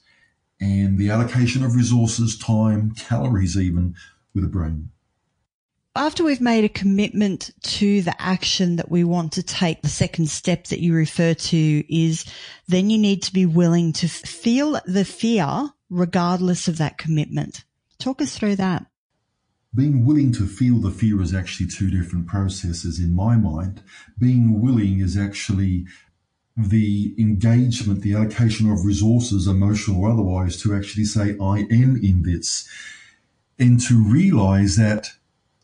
and 0.60 0.98
the 0.98 1.10
allocation 1.10 1.64
of 1.64 1.76
resources, 1.76 2.38
time, 2.38 2.92
calories, 2.92 3.58
even 3.58 3.96
with 4.34 4.44
a 4.44 4.48
brain. 4.48 4.90
After 5.96 6.24
we've 6.24 6.42
made 6.42 6.64
a 6.64 6.70
commitment 6.70 7.52
to 7.64 8.02
the 8.02 8.16
action 8.22 8.76
that 8.76 8.92
we 8.92 9.04
want 9.04 9.34
to 9.34 9.44
take, 9.44 9.82
the 9.82 9.90
second 9.90 10.30
step 10.30 10.66
that 10.68 10.80
you 10.80 10.94
refer 10.94 11.34
to 11.34 11.94
is 11.94 12.26
then 12.68 12.90
you 12.90 12.98
need 12.98 13.24
to 13.24 13.34
be 13.34 13.46
willing 13.46 13.92
to 13.94 14.08
feel 14.08 14.80
the 14.86 15.04
fear 15.04 15.70
regardless 15.90 16.68
of 16.68 16.78
that 16.78 16.98
commitment. 16.98 17.66
Talk 17.98 18.22
us 18.22 18.38
through 18.38 18.58
that. 18.58 18.86
Being 19.76 20.06
willing 20.06 20.32
to 20.34 20.48
feel 20.48 20.80
the 20.80 20.90
fear 20.90 21.22
is 21.22 21.34
actually 21.34 21.68
two 21.68 21.92
different 21.92 22.28
processes 22.28 23.00
in 23.00 23.16
my 23.16 23.36
mind. 23.36 23.84
Being 24.18 24.62
willing 24.62 25.00
is 25.00 25.18
actually 25.18 25.86
the 26.68 27.14
engagement, 27.18 28.02
the 28.02 28.14
allocation 28.14 28.70
of 28.70 28.86
resources, 28.86 29.48
emotional 29.48 30.04
or 30.04 30.12
otherwise, 30.12 30.62
to 30.62 30.76
actually 30.76 31.06
say, 31.06 31.38
I 31.40 31.60
am 31.72 32.00
in 32.04 32.24
this. 32.24 32.68
And 33.58 33.80
to 33.82 34.02
realize 34.02 34.76
that 34.76 35.12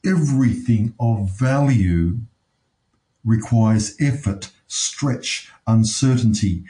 everything 0.05 0.93
of 0.99 1.31
value 1.31 2.19
requires 3.23 3.95
effort, 3.99 4.51
stretch, 4.67 5.49
uncertainty. 5.67 6.63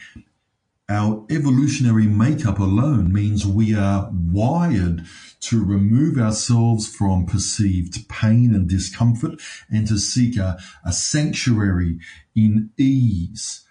Our 0.87 1.25
evolutionary 1.29 2.07
makeup 2.07 2.59
alone 2.59 3.11
means 3.11 3.45
we 3.45 3.75
are 3.75 4.09
wired 4.11 5.05
to 5.41 5.63
remove 5.63 6.17
ourselves 6.17 6.87
from 6.87 7.25
perceived 7.25 8.07
pain 8.07 8.53
and 8.53 8.69
discomfort 8.69 9.41
and 9.69 9.87
to 9.87 9.97
seek 9.97 10.37
a, 10.37 10.59
a 10.85 10.93
sanctuary 10.93 11.99
in 12.35 12.69
ease 12.77 13.64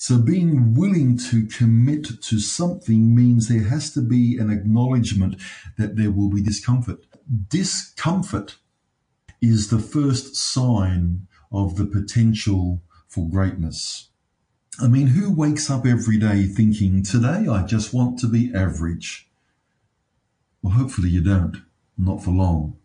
so 0.00 0.16
being 0.16 0.74
willing 0.74 1.18
to 1.18 1.44
commit 1.46 2.22
to 2.22 2.38
something 2.38 3.16
means 3.16 3.48
there 3.48 3.68
has 3.68 3.92
to 3.94 4.00
be 4.00 4.38
an 4.38 4.48
acknowledgement 4.48 5.34
that 5.76 5.96
there 5.96 6.12
will 6.12 6.30
be 6.30 6.40
discomfort. 6.40 7.04
Discomfort 7.48 8.58
is 9.42 9.70
the 9.70 9.80
first 9.80 10.36
sign 10.36 11.26
of 11.50 11.74
the 11.76 11.84
potential 11.84 12.80
for 13.08 13.28
greatness. 13.28 14.10
I 14.80 14.86
mean, 14.86 15.08
who 15.08 15.32
wakes 15.32 15.68
up 15.68 15.84
every 15.84 16.16
day 16.16 16.44
thinking, 16.44 17.02
today 17.02 17.48
I 17.50 17.66
just 17.66 17.92
want 17.92 18.20
to 18.20 18.28
be 18.28 18.54
average? 18.54 19.28
Well, 20.62 20.74
hopefully 20.74 21.08
you 21.08 21.24
don't, 21.24 21.60
not 21.96 22.22
for 22.22 22.30
long. 22.30 22.76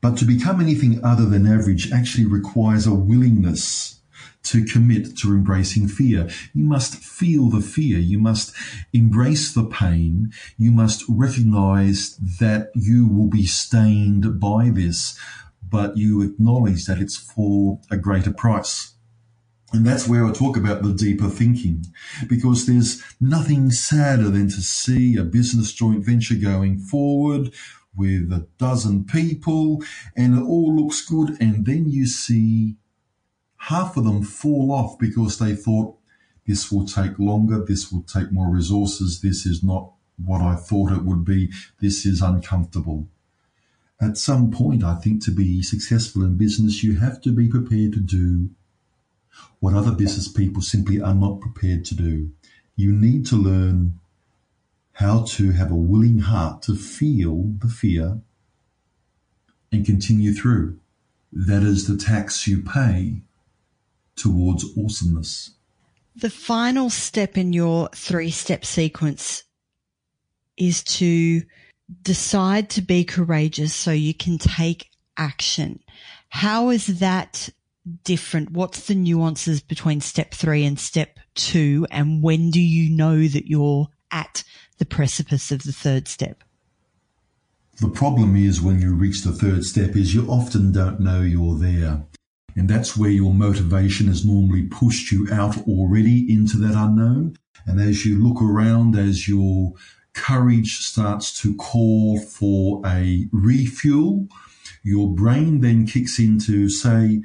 But 0.00 0.16
to 0.18 0.24
become 0.24 0.60
anything 0.60 1.02
other 1.04 1.26
than 1.26 1.44
average 1.44 1.90
actually 1.90 2.26
requires 2.26 2.86
a 2.86 2.94
willingness 2.94 3.98
to 4.44 4.64
commit 4.64 5.16
to 5.18 5.28
embracing 5.28 5.88
fear. 5.88 6.28
You 6.52 6.64
must 6.64 6.96
feel 6.96 7.48
the 7.48 7.60
fear. 7.60 7.98
You 7.98 8.18
must 8.18 8.54
embrace 8.92 9.52
the 9.52 9.64
pain. 9.64 10.32
You 10.58 10.72
must 10.72 11.04
recognize 11.08 12.16
that 12.40 12.70
you 12.74 13.06
will 13.06 13.28
be 13.28 13.46
stained 13.46 14.40
by 14.40 14.70
this, 14.70 15.18
but 15.68 15.96
you 15.96 16.22
acknowledge 16.22 16.86
that 16.86 16.98
it's 16.98 17.16
for 17.16 17.80
a 17.90 17.96
greater 17.96 18.32
price. 18.32 18.94
And 19.72 19.86
that's 19.86 20.06
where 20.06 20.26
I 20.26 20.32
talk 20.32 20.58
about 20.58 20.82
the 20.82 20.92
deeper 20.92 21.28
thinking, 21.28 21.86
because 22.28 22.66
there's 22.66 23.02
nothing 23.20 23.70
sadder 23.70 24.28
than 24.28 24.48
to 24.48 24.60
see 24.60 25.16
a 25.16 25.22
business 25.22 25.72
joint 25.72 26.04
venture 26.04 26.34
going 26.34 26.78
forward 26.78 27.54
with 27.96 28.30
a 28.32 28.46
dozen 28.58 29.04
people 29.04 29.82
and 30.16 30.38
it 30.38 30.42
all 30.42 30.74
looks 30.74 31.04
good. 31.04 31.36
And 31.40 31.64
then 31.64 31.88
you 31.88 32.06
see 32.06 32.76
half 33.66 33.96
of 33.96 34.02
them 34.02 34.24
fall 34.24 34.72
off 34.72 34.98
because 34.98 35.38
they 35.38 35.54
thought 35.54 35.96
this 36.48 36.72
will 36.72 36.84
take 36.84 37.16
longer, 37.20 37.64
this 37.64 37.92
will 37.92 38.02
take 38.02 38.32
more 38.32 38.50
resources, 38.50 39.20
this 39.20 39.46
is 39.46 39.62
not 39.62 39.92
what 40.24 40.40
I 40.42 40.56
thought 40.56 40.90
it 40.90 41.04
would 41.04 41.24
be, 41.24 41.52
this 41.80 42.04
is 42.04 42.20
uncomfortable. 42.20 43.06
At 44.00 44.18
some 44.18 44.50
point, 44.50 44.82
I 44.82 44.96
think 44.96 45.22
to 45.24 45.30
be 45.30 45.62
successful 45.62 46.24
in 46.24 46.36
business, 46.36 46.82
you 46.82 46.98
have 46.98 47.20
to 47.20 47.30
be 47.30 47.46
prepared 47.46 47.92
to 47.92 48.00
do 48.00 48.50
what 49.60 49.74
other 49.74 49.92
business 49.92 50.26
people 50.26 50.60
simply 50.60 51.00
are 51.00 51.14
not 51.14 51.40
prepared 51.40 51.84
to 51.84 51.94
do. 51.94 52.32
You 52.74 52.90
need 52.90 53.26
to 53.26 53.36
learn 53.36 54.00
how 54.94 55.22
to 55.36 55.52
have 55.52 55.70
a 55.70 55.76
willing 55.76 56.18
heart 56.18 56.62
to 56.62 56.74
feel 56.74 57.52
the 57.58 57.68
fear 57.68 58.22
and 59.70 59.86
continue 59.86 60.34
through. 60.34 60.80
That 61.32 61.62
is 61.62 61.86
the 61.86 61.96
tax 61.96 62.48
you 62.48 62.60
pay 62.60 63.22
towards 64.16 64.64
awesomeness. 64.76 65.50
The 66.14 66.30
final 66.30 66.90
step 66.90 67.38
in 67.38 67.52
your 67.52 67.88
three 67.94 68.30
step 68.30 68.64
sequence 68.64 69.44
is 70.56 70.84
to 70.84 71.42
decide 72.02 72.70
to 72.70 72.82
be 72.82 73.04
courageous 73.04 73.74
so 73.74 73.90
you 73.90 74.14
can 74.14 74.38
take 74.38 74.90
action. 75.16 75.80
How 76.28 76.70
is 76.70 76.98
that 76.98 77.48
different? 78.04 78.52
What's 78.52 78.86
the 78.86 78.94
nuances 78.94 79.60
between 79.60 80.00
step 80.00 80.32
three 80.32 80.64
and 80.64 80.78
step 80.78 81.18
two? 81.34 81.86
And 81.90 82.22
when 82.22 82.50
do 82.50 82.60
you 82.60 82.94
know 82.94 83.26
that 83.26 83.48
you're 83.48 83.88
at 84.10 84.44
the 84.78 84.84
precipice 84.84 85.50
of 85.50 85.62
the 85.62 85.72
third 85.72 86.08
step? 86.08 86.44
The 87.80 87.88
problem 87.88 88.36
is 88.36 88.60
when 88.60 88.80
you 88.80 88.94
reach 88.94 89.22
the 89.22 89.32
third 89.32 89.64
step 89.64 89.96
is 89.96 90.14
you 90.14 90.26
often 90.28 90.72
don't 90.72 91.00
know 91.00 91.22
you're 91.22 91.58
there. 91.58 92.04
And 92.54 92.68
that's 92.68 92.96
where 92.96 93.10
your 93.10 93.32
motivation 93.32 94.08
has 94.08 94.24
normally 94.24 94.64
pushed 94.64 95.10
you 95.10 95.28
out 95.32 95.56
already 95.66 96.30
into 96.32 96.58
that 96.58 96.74
unknown. 96.74 97.36
And 97.66 97.80
as 97.80 98.04
you 98.04 98.22
look 98.22 98.42
around, 98.42 98.96
as 98.96 99.28
your 99.28 99.72
courage 100.12 100.78
starts 100.78 101.40
to 101.42 101.54
call 101.56 102.20
for 102.20 102.82
a 102.86 103.26
refuel, 103.32 104.28
your 104.82 105.08
brain 105.14 105.60
then 105.60 105.86
kicks 105.86 106.18
in 106.18 106.38
to 106.40 106.68
say, 106.68 107.22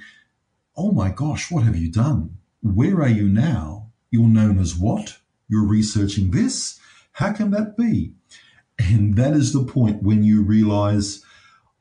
Oh 0.76 0.92
my 0.92 1.10
gosh, 1.10 1.52
what 1.52 1.64
have 1.64 1.76
you 1.76 1.92
done? 1.92 2.38
Where 2.62 3.02
are 3.02 3.10
you 3.10 3.28
now? 3.28 3.92
You're 4.12 4.28
known 4.28 4.60
as 4.60 4.76
what? 4.76 5.18
You're 5.50 5.66
researching 5.66 6.32
this? 6.32 6.80
How 7.14 7.34
can 7.34 7.52
that 7.52 7.76
be? 7.76 8.14
And 8.78 9.16
that 9.16 9.34
is 9.34 9.54
the 9.54 9.64
point 9.64 10.04
when 10.04 10.24
you 10.24 10.44
realize 10.44 11.24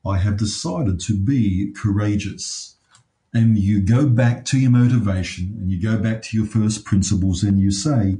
I 0.05 0.17
have 0.17 0.37
decided 0.37 0.99
to 1.01 1.17
be 1.17 1.71
courageous. 1.73 2.76
And 3.33 3.57
you 3.57 3.81
go 3.81 4.07
back 4.07 4.45
to 4.45 4.59
your 4.59 4.71
motivation 4.71 5.55
and 5.59 5.69
you 5.69 5.81
go 5.81 5.97
back 5.97 6.21
to 6.23 6.37
your 6.37 6.45
first 6.45 6.85
principles 6.85 7.43
and 7.43 7.59
you 7.59 7.71
say, 7.71 8.17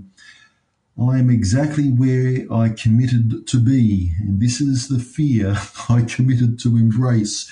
I 1.00 1.20
am 1.20 1.30
exactly 1.30 1.90
where 1.90 2.52
I 2.52 2.70
committed 2.70 3.48
to 3.48 3.60
be. 3.60 4.12
And 4.20 4.42
this 4.42 4.60
is 4.60 4.88
the 4.88 5.00
fear 5.00 5.56
I 5.90 6.02
committed 6.02 6.60
to 6.60 6.78
embrace. 6.78 7.52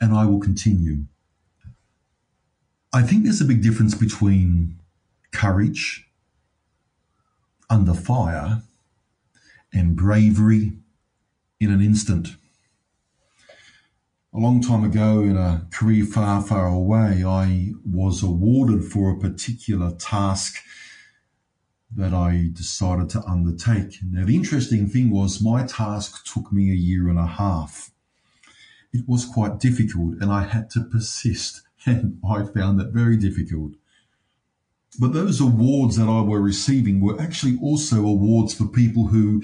And 0.00 0.14
I 0.14 0.26
will 0.26 0.38
continue. 0.38 1.04
I 2.92 3.02
think 3.02 3.24
there's 3.24 3.40
a 3.40 3.44
big 3.44 3.62
difference 3.62 3.94
between 3.94 4.78
courage 5.32 6.08
under 7.68 7.94
fire 7.94 8.62
and 9.72 9.96
bravery 9.96 10.72
in 11.60 11.70
an 11.70 11.82
instant. 11.82 12.36
A 14.38 14.40
long 14.40 14.60
time 14.60 14.84
ago, 14.84 15.22
in 15.22 15.36
a 15.36 15.66
career 15.72 16.04
far, 16.04 16.40
far 16.40 16.68
away, 16.68 17.24
I 17.26 17.72
was 17.84 18.22
awarded 18.22 18.84
for 18.84 19.10
a 19.10 19.18
particular 19.18 19.90
task 19.90 20.62
that 21.96 22.14
I 22.14 22.50
decided 22.52 23.10
to 23.10 23.24
undertake. 23.24 23.98
Now, 24.00 24.26
the 24.26 24.36
interesting 24.36 24.88
thing 24.88 25.10
was 25.10 25.42
my 25.42 25.66
task 25.66 26.24
took 26.24 26.52
me 26.52 26.70
a 26.70 26.76
year 26.76 27.08
and 27.08 27.18
a 27.18 27.26
half. 27.26 27.90
It 28.92 29.08
was 29.08 29.24
quite 29.24 29.58
difficult 29.58 30.18
and 30.20 30.30
I 30.30 30.44
had 30.44 30.70
to 30.70 30.84
persist, 30.84 31.62
and 31.84 32.20
I 32.24 32.44
found 32.44 32.78
that 32.78 32.92
very 32.92 33.16
difficult. 33.16 33.72
But 35.00 35.14
those 35.14 35.40
awards 35.40 35.96
that 35.96 36.08
I 36.08 36.20
were 36.20 36.40
receiving 36.40 37.00
were 37.00 37.20
actually 37.20 37.58
also 37.60 38.06
awards 38.06 38.54
for 38.54 38.68
people 38.68 39.08
who 39.08 39.42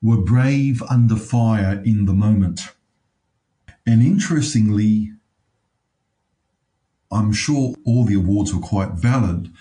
were 0.00 0.22
brave 0.22 0.84
under 0.88 1.16
fire 1.16 1.82
in 1.84 2.04
the 2.04 2.14
moment. 2.14 2.60
And 3.86 4.02
interestingly, 4.02 5.12
I'm 7.10 7.32
sure 7.32 7.74
all 7.84 8.04
the 8.04 8.14
awards 8.14 8.54
were 8.54 8.60
quite 8.60 8.92
valid, 8.92 9.52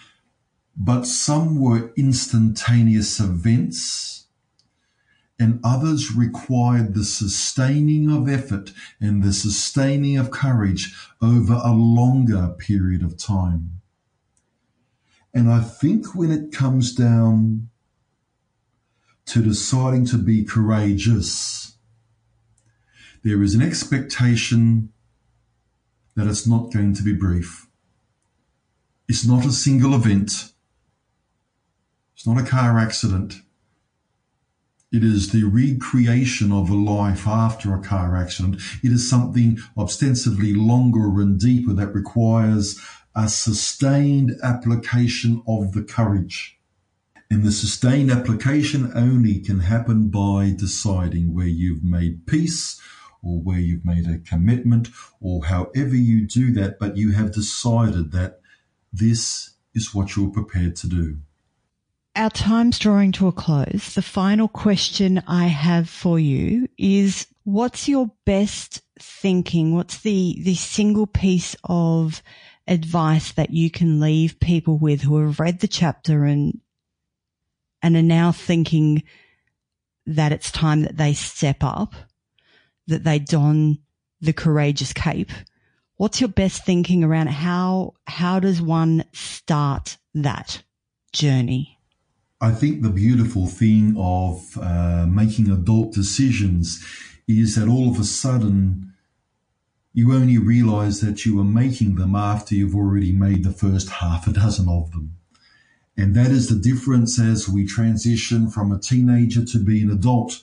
but 0.76 1.06
some 1.06 1.60
were 1.60 1.94
instantaneous 1.96 3.20
events 3.20 4.14
and 5.40 5.60
others 5.64 6.16
required 6.16 6.94
the 6.94 7.04
sustaining 7.04 8.10
of 8.10 8.30
effort 8.30 8.72
and 9.02 9.24
the 9.24 9.34
sustaining 9.34 10.18
of 10.18 10.32
courage 10.32 10.96
over 11.22 11.60
a 11.64 11.74
longer 11.74 12.56
period 12.58 13.04
of 13.04 13.18
time. 13.18 13.82
And 15.34 15.52
I 15.52 15.62
think 15.62 16.16
when 16.16 16.32
it 16.32 16.52
comes 16.52 16.94
down 16.94 17.70
to 19.26 19.42
deciding 19.42 20.06
to 20.08 20.18
be 20.18 20.44
courageous, 20.44 21.73
there 23.24 23.42
is 23.42 23.56
an 23.56 23.62
expectation 23.62 24.92
that 26.16 26.28
it's 26.28 26.46
not 26.46 26.72
going 26.74 26.94
to 26.94 27.04
be 27.04 27.14
brief. 27.14 27.68
It's 29.08 29.26
not 29.26 29.46
a 29.46 29.52
single 29.52 29.96
event. 29.96 30.52
It's 32.16 32.28
not 32.28 32.40
a 32.40 32.46
car 32.46 32.78
accident. 32.78 33.36
It 34.92 35.04
is 35.04 35.32
the 35.32 35.44
recreation 35.44 36.52
of 36.52 36.70
a 36.70 36.76
life 36.76 37.26
after 37.26 37.74
a 37.74 37.82
car 37.82 38.16
accident. 38.16 38.62
It 38.84 38.92
is 38.92 39.10
something 39.10 39.58
ostensibly 39.78 40.54
longer 40.54 41.20
and 41.20 41.40
deeper 41.40 41.74
that 41.74 41.96
requires 41.96 42.80
a 43.16 43.28
sustained 43.28 44.34
application 44.44 45.42
of 45.48 45.72
the 45.72 45.84
courage. 45.84 46.60
And 47.32 47.44
the 47.44 47.52
sustained 47.52 48.12
application 48.12 48.92
only 48.94 49.40
can 49.40 49.62
happen 49.62 50.10
by 50.10 50.54
deciding 50.56 51.34
where 51.34 51.48
you've 51.48 51.84
made 51.84 52.28
peace 52.28 52.80
or 53.24 53.40
where 53.40 53.60
you've 53.60 53.86
made 53.86 54.08
a 54.08 54.20
commitment 54.20 54.90
or 55.22 55.46
however 55.46 55.96
you 55.96 56.28
do 56.28 56.52
that, 56.54 56.80
but 56.80 56.98
you 56.98 57.12
have 57.14 57.32
decided 57.32 58.12
that 58.12 58.40
this 58.92 59.52
is 59.74 59.94
what 59.94 60.16
you're 60.16 60.30
prepared 60.30 60.76
to 60.76 60.88
do. 60.88 61.18
Our 62.16 62.30
time's 62.30 62.78
drawing 62.78 63.12
to 63.14 63.28
a 63.28 63.32
close. 63.32 63.96
The 63.96 64.04
final 64.04 64.48
question 64.48 65.24
I 65.26 65.48
have 65.48 65.90
for 65.90 66.20
you 66.20 66.68
is 66.78 67.26
what's 67.44 67.88
your 67.88 68.12
best 68.26 68.82
thinking? 69.00 69.74
What's 69.74 70.02
the, 70.02 70.38
the 70.44 70.54
single 70.54 71.08
piece 71.08 71.56
of 71.64 72.22
advice 72.68 73.32
that 73.34 73.50
you 73.50 73.72
can 73.72 74.00
leave 74.00 74.40
people 74.40 74.78
with 74.78 75.02
who 75.02 75.26
have 75.26 75.40
read 75.40 75.60
the 75.60 75.68
chapter 75.68 76.24
and 76.24 76.60
and 77.82 77.98
are 77.98 78.02
now 78.02 78.32
thinking 78.32 79.04
that 80.06 80.32
it's 80.32 80.52
time 80.52 80.84
that 80.84 80.96
they 80.96 81.14
step 81.14 81.58
up, 81.62 81.94
that 82.88 83.04
they 83.04 83.20
don 83.20 83.80
the 84.22 84.34
courageous 84.34 84.94
cape. 84.94 85.32
What's 85.98 86.20
your 86.20 86.30
best 86.30 86.66
thinking 86.66 87.04
around 87.04 87.28
how 87.28 87.94
how 88.08 88.40
does 88.40 88.62
one 88.62 89.06
start 89.14 89.98
that 90.14 90.64
journey? 91.12 91.78
I 92.42 92.52
think 92.52 92.82
the 92.82 92.90
beautiful 92.90 93.48
thing 93.48 93.96
of 93.98 94.58
uh, 94.62 95.06
making 95.08 95.50
adult 95.50 95.94
decisions 95.94 96.84
is 97.28 97.56
that 97.56 97.70
all 97.70 97.90
of 97.90 98.00
a 98.00 98.04
sudden 98.04 98.94
you 99.94 100.14
only 100.14 100.38
realize 100.38 101.02
that 101.02 101.26
you 101.26 101.40
are 101.40 101.46
making 101.46 101.96
them 101.96 102.16
after 102.16 102.56
you've 102.56 102.76
already 102.76 103.12
made 103.12 103.44
the 103.44 103.52
first 103.52 103.90
half 103.90 104.28
a 104.28 104.34
dozen 104.34 104.68
of 104.68 104.92
them. 104.92 105.16
And 105.96 106.16
that 106.16 106.32
is 106.32 106.50
the 106.50 106.56
difference 106.56 107.20
as 107.20 107.48
we 107.48 107.66
transition 107.66 108.50
from 108.50 108.72
a 108.72 108.80
teenager 108.80 109.46
to 109.46 109.60
be 109.60 109.82
an 109.84 109.92
adult. 109.92 110.42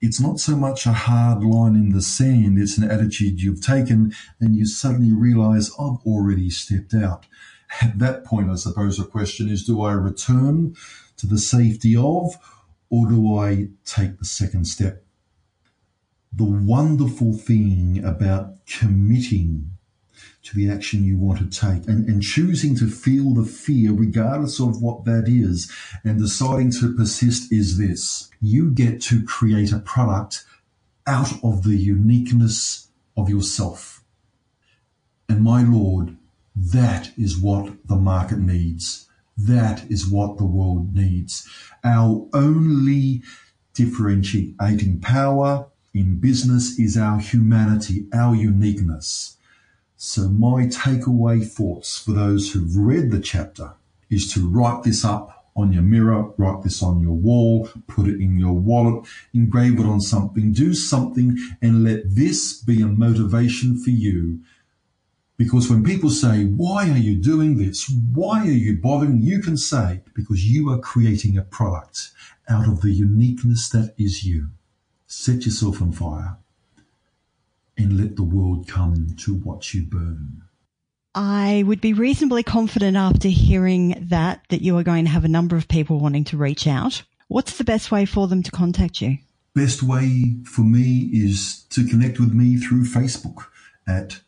It's 0.00 0.20
not 0.20 0.38
so 0.38 0.56
much 0.56 0.86
a 0.86 0.92
hard 0.92 1.42
line 1.42 1.74
in 1.74 1.90
the 1.90 2.02
sand, 2.02 2.58
it's 2.58 2.78
an 2.78 2.90
attitude 2.90 3.40
you've 3.40 3.62
taken 3.62 4.12
and 4.40 4.54
you 4.54 4.66
suddenly 4.66 5.12
realize 5.12 5.70
I've 5.78 6.00
already 6.04 6.50
stepped 6.50 6.94
out. 6.94 7.26
At 7.80 7.98
that 7.98 8.24
point, 8.24 8.50
I 8.50 8.56
suppose 8.56 8.98
the 8.98 9.04
question 9.04 9.48
is 9.48 9.64
do 9.64 9.82
I 9.82 9.92
return 9.92 10.76
to 11.16 11.26
the 11.26 11.38
safety 11.38 11.96
of, 11.96 12.36
or 12.90 13.08
do 13.08 13.38
I 13.38 13.68
take 13.84 14.18
the 14.18 14.24
second 14.24 14.66
step? 14.66 15.06
the 16.36 16.44
wonderful 16.44 17.32
thing 17.32 18.04
about 18.04 18.66
committing 18.66 19.70
to 20.42 20.54
the 20.54 20.70
action 20.70 21.04
you 21.04 21.16
want 21.16 21.38
to 21.38 21.60
take 21.60 21.86
and, 21.88 22.08
and 22.08 22.22
choosing 22.22 22.76
to 22.76 22.88
feel 22.88 23.34
the 23.34 23.44
fear 23.44 23.92
regardless 23.92 24.60
of 24.60 24.82
what 24.82 25.04
that 25.04 25.24
is 25.26 25.70
and 26.04 26.18
deciding 26.18 26.70
to 26.70 26.94
persist 26.94 27.52
is 27.52 27.78
this. 27.78 28.30
You 28.40 28.70
get 28.70 29.00
to 29.02 29.24
create 29.24 29.72
a 29.72 29.78
product 29.78 30.44
out 31.06 31.32
of 31.42 31.62
the 31.62 31.76
uniqueness 31.76 32.88
of 33.16 33.28
yourself. 33.28 34.02
And 35.28 35.42
my 35.42 35.62
Lord, 35.62 36.16
that 36.54 37.12
is 37.18 37.38
what 37.38 37.86
the 37.86 37.96
market 37.96 38.38
needs. 38.38 39.08
That 39.36 39.90
is 39.90 40.08
what 40.08 40.38
the 40.38 40.46
world 40.46 40.94
needs. 40.94 41.46
Our 41.84 42.26
only 42.32 43.22
differentiating 43.74 45.00
power 45.00 45.66
in 45.92 46.18
business 46.18 46.78
is 46.78 46.96
our 46.96 47.20
humanity, 47.20 48.06
our 48.12 48.34
uniqueness. 48.34 49.36
So 49.98 50.28
my 50.28 50.66
takeaway 50.66 51.46
thoughts 51.46 51.98
for 51.98 52.12
those 52.12 52.52
who've 52.52 52.76
read 52.76 53.10
the 53.10 53.18
chapter 53.18 53.72
is 54.10 54.30
to 54.34 54.46
write 54.46 54.82
this 54.82 55.06
up 55.06 55.46
on 55.56 55.72
your 55.72 55.82
mirror, 55.82 56.32
write 56.36 56.62
this 56.62 56.82
on 56.82 57.00
your 57.00 57.14
wall, 57.14 57.70
put 57.86 58.06
it 58.06 58.20
in 58.20 58.38
your 58.38 58.52
wallet, 58.52 59.06
engrave 59.32 59.80
it 59.80 59.86
on 59.86 60.02
something, 60.02 60.52
do 60.52 60.74
something 60.74 61.38
and 61.62 61.82
let 61.82 62.14
this 62.14 62.60
be 62.60 62.82
a 62.82 62.86
motivation 62.86 63.82
for 63.82 63.88
you. 63.88 64.40
Because 65.38 65.70
when 65.70 65.82
people 65.82 66.10
say, 66.10 66.44
why 66.44 66.90
are 66.90 66.98
you 66.98 67.16
doing 67.16 67.56
this? 67.56 67.90
Why 68.12 68.40
are 68.40 68.50
you 68.50 68.76
bothering? 68.76 69.22
You 69.22 69.40
can 69.40 69.56
say, 69.56 70.02
because 70.14 70.44
you 70.44 70.68
are 70.68 70.78
creating 70.78 71.38
a 71.38 71.42
product 71.42 72.10
out 72.50 72.68
of 72.68 72.82
the 72.82 72.92
uniqueness 72.92 73.70
that 73.70 73.94
is 73.96 74.24
you 74.24 74.48
set 75.06 75.46
yourself 75.46 75.80
on 75.80 75.92
fire 75.92 76.36
and 77.78 77.98
let 77.98 78.16
the 78.16 78.22
world 78.22 78.66
come 78.68 79.08
to 79.18 79.34
watch 79.34 79.74
you 79.74 79.82
burn. 79.82 80.42
I 81.14 81.64
would 81.66 81.80
be 81.80 81.92
reasonably 81.92 82.42
confident 82.42 82.96
after 82.96 83.28
hearing 83.28 83.96
that 84.08 84.44
that 84.50 84.60
you 84.60 84.76
are 84.76 84.82
going 84.82 85.06
to 85.06 85.10
have 85.10 85.24
a 85.24 85.28
number 85.28 85.56
of 85.56 85.68
people 85.68 85.98
wanting 85.98 86.24
to 86.24 86.36
reach 86.36 86.66
out. 86.66 87.02
What's 87.28 87.56
the 87.56 87.64
best 87.64 87.90
way 87.90 88.04
for 88.04 88.28
them 88.28 88.42
to 88.42 88.50
contact 88.50 89.00
you? 89.00 89.18
Best 89.54 89.82
way 89.82 90.36
for 90.44 90.60
me 90.60 91.08
is 91.12 91.64
to 91.70 91.86
connect 91.86 92.20
with 92.20 92.34
me 92.34 92.58
through 92.58 92.84
Facebook 92.84 93.46
at 93.88 94.20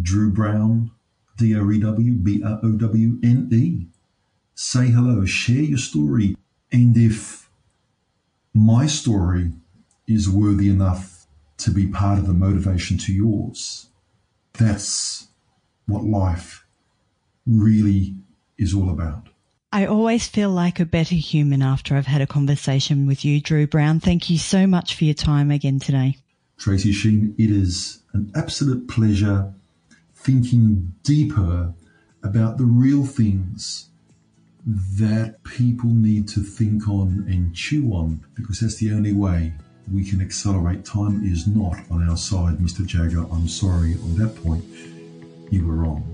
Drew 0.00 0.32
Browne, 0.32 0.92
D 1.36 1.56
R 1.56 1.72
E 1.72 1.80
W 1.80 2.12
B 2.12 2.42
R 2.44 2.60
O 2.62 2.72
W 2.72 3.18
N 3.24 3.48
E. 3.52 3.86
Say 4.54 4.86
hello, 4.86 5.24
share 5.24 5.62
your 5.62 5.78
story, 5.78 6.36
and 6.72 6.96
if 6.96 7.50
my 8.54 8.86
story 8.86 9.50
is 10.06 10.30
worthy 10.30 10.68
enough 10.70 11.15
to 11.58 11.70
be 11.70 11.86
part 11.86 12.18
of 12.18 12.26
the 12.26 12.34
motivation 12.34 12.98
to 12.98 13.12
yours, 13.12 13.88
that's 14.54 15.28
what 15.86 16.04
life 16.04 16.64
really 17.46 18.14
is 18.58 18.74
all 18.74 18.90
about. 18.90 19.28
I 19.72 19.86
always 19.86 20.26
feel 20.26 20.50
like 20.50 20.80
a 20.80 20.86
better 20.86 21.14
human 21.14 21.62
after 21.62 21.96
I've 21.96 22.06
had 22.06 22.22
a 22.22 22.26
conversation 22.26 23.06
with 23.06 23.24
you, 23.24 23.40
Drew 23.40 23.66
Browne. 23.66 24.00
Thank 24.00 24.30
you 24.30 24.38
so 24.38 24.66
much 24.66 24.94
for 24.94 25.04
your 25.04 25.14
time 25.14 25.50
again 25.50 25.78
today. 25.78 26.16
Tracy 26.58 26.92
Sheen, 26.92 27.34
it 27.36 27.50
is 27.50 28.02
an 28.12 28.32
absolute 28.34 28.88
pleasure 28.88 29.52
thinking 30.14 30.94
deeper 31.02 31.74
about 32.22 32.58
the 32.58 32.64
real 32.64 33.04
things 33.04 33.90
that 34.66 35.44
people 35.44 35.90
need 35.90 36.26
to 36.28 36.40
think 36.40 36.88
on 36.88 37.24
and 37.28 37.54
chew 37.54 37.92
on 37.92 38.24
because 38.34 38.60
that's 38.60 38.76
the 38.76 38.90
only 38.92 39.12
way 39.12 39.52
we 39.92 40.04
can 40.04 40.20
accelerate. 40.20 40.84
Time 40.84 41.24
is 41.24 41.46
not 41.46 41.78
on 41.90 42.08
our 42.08 42.16
side, 42.16 42.58
Mr. 42.58 42.84
Jagger. 42.84 43.24
I'm 43.32 43.48
sorry 43.48 43.94
on 43.94 44.16
that 44.16 44.42
point. 44.42 44.64
You 45.50 45.66
were 45.66 45.74
wrong. 45.74 46.12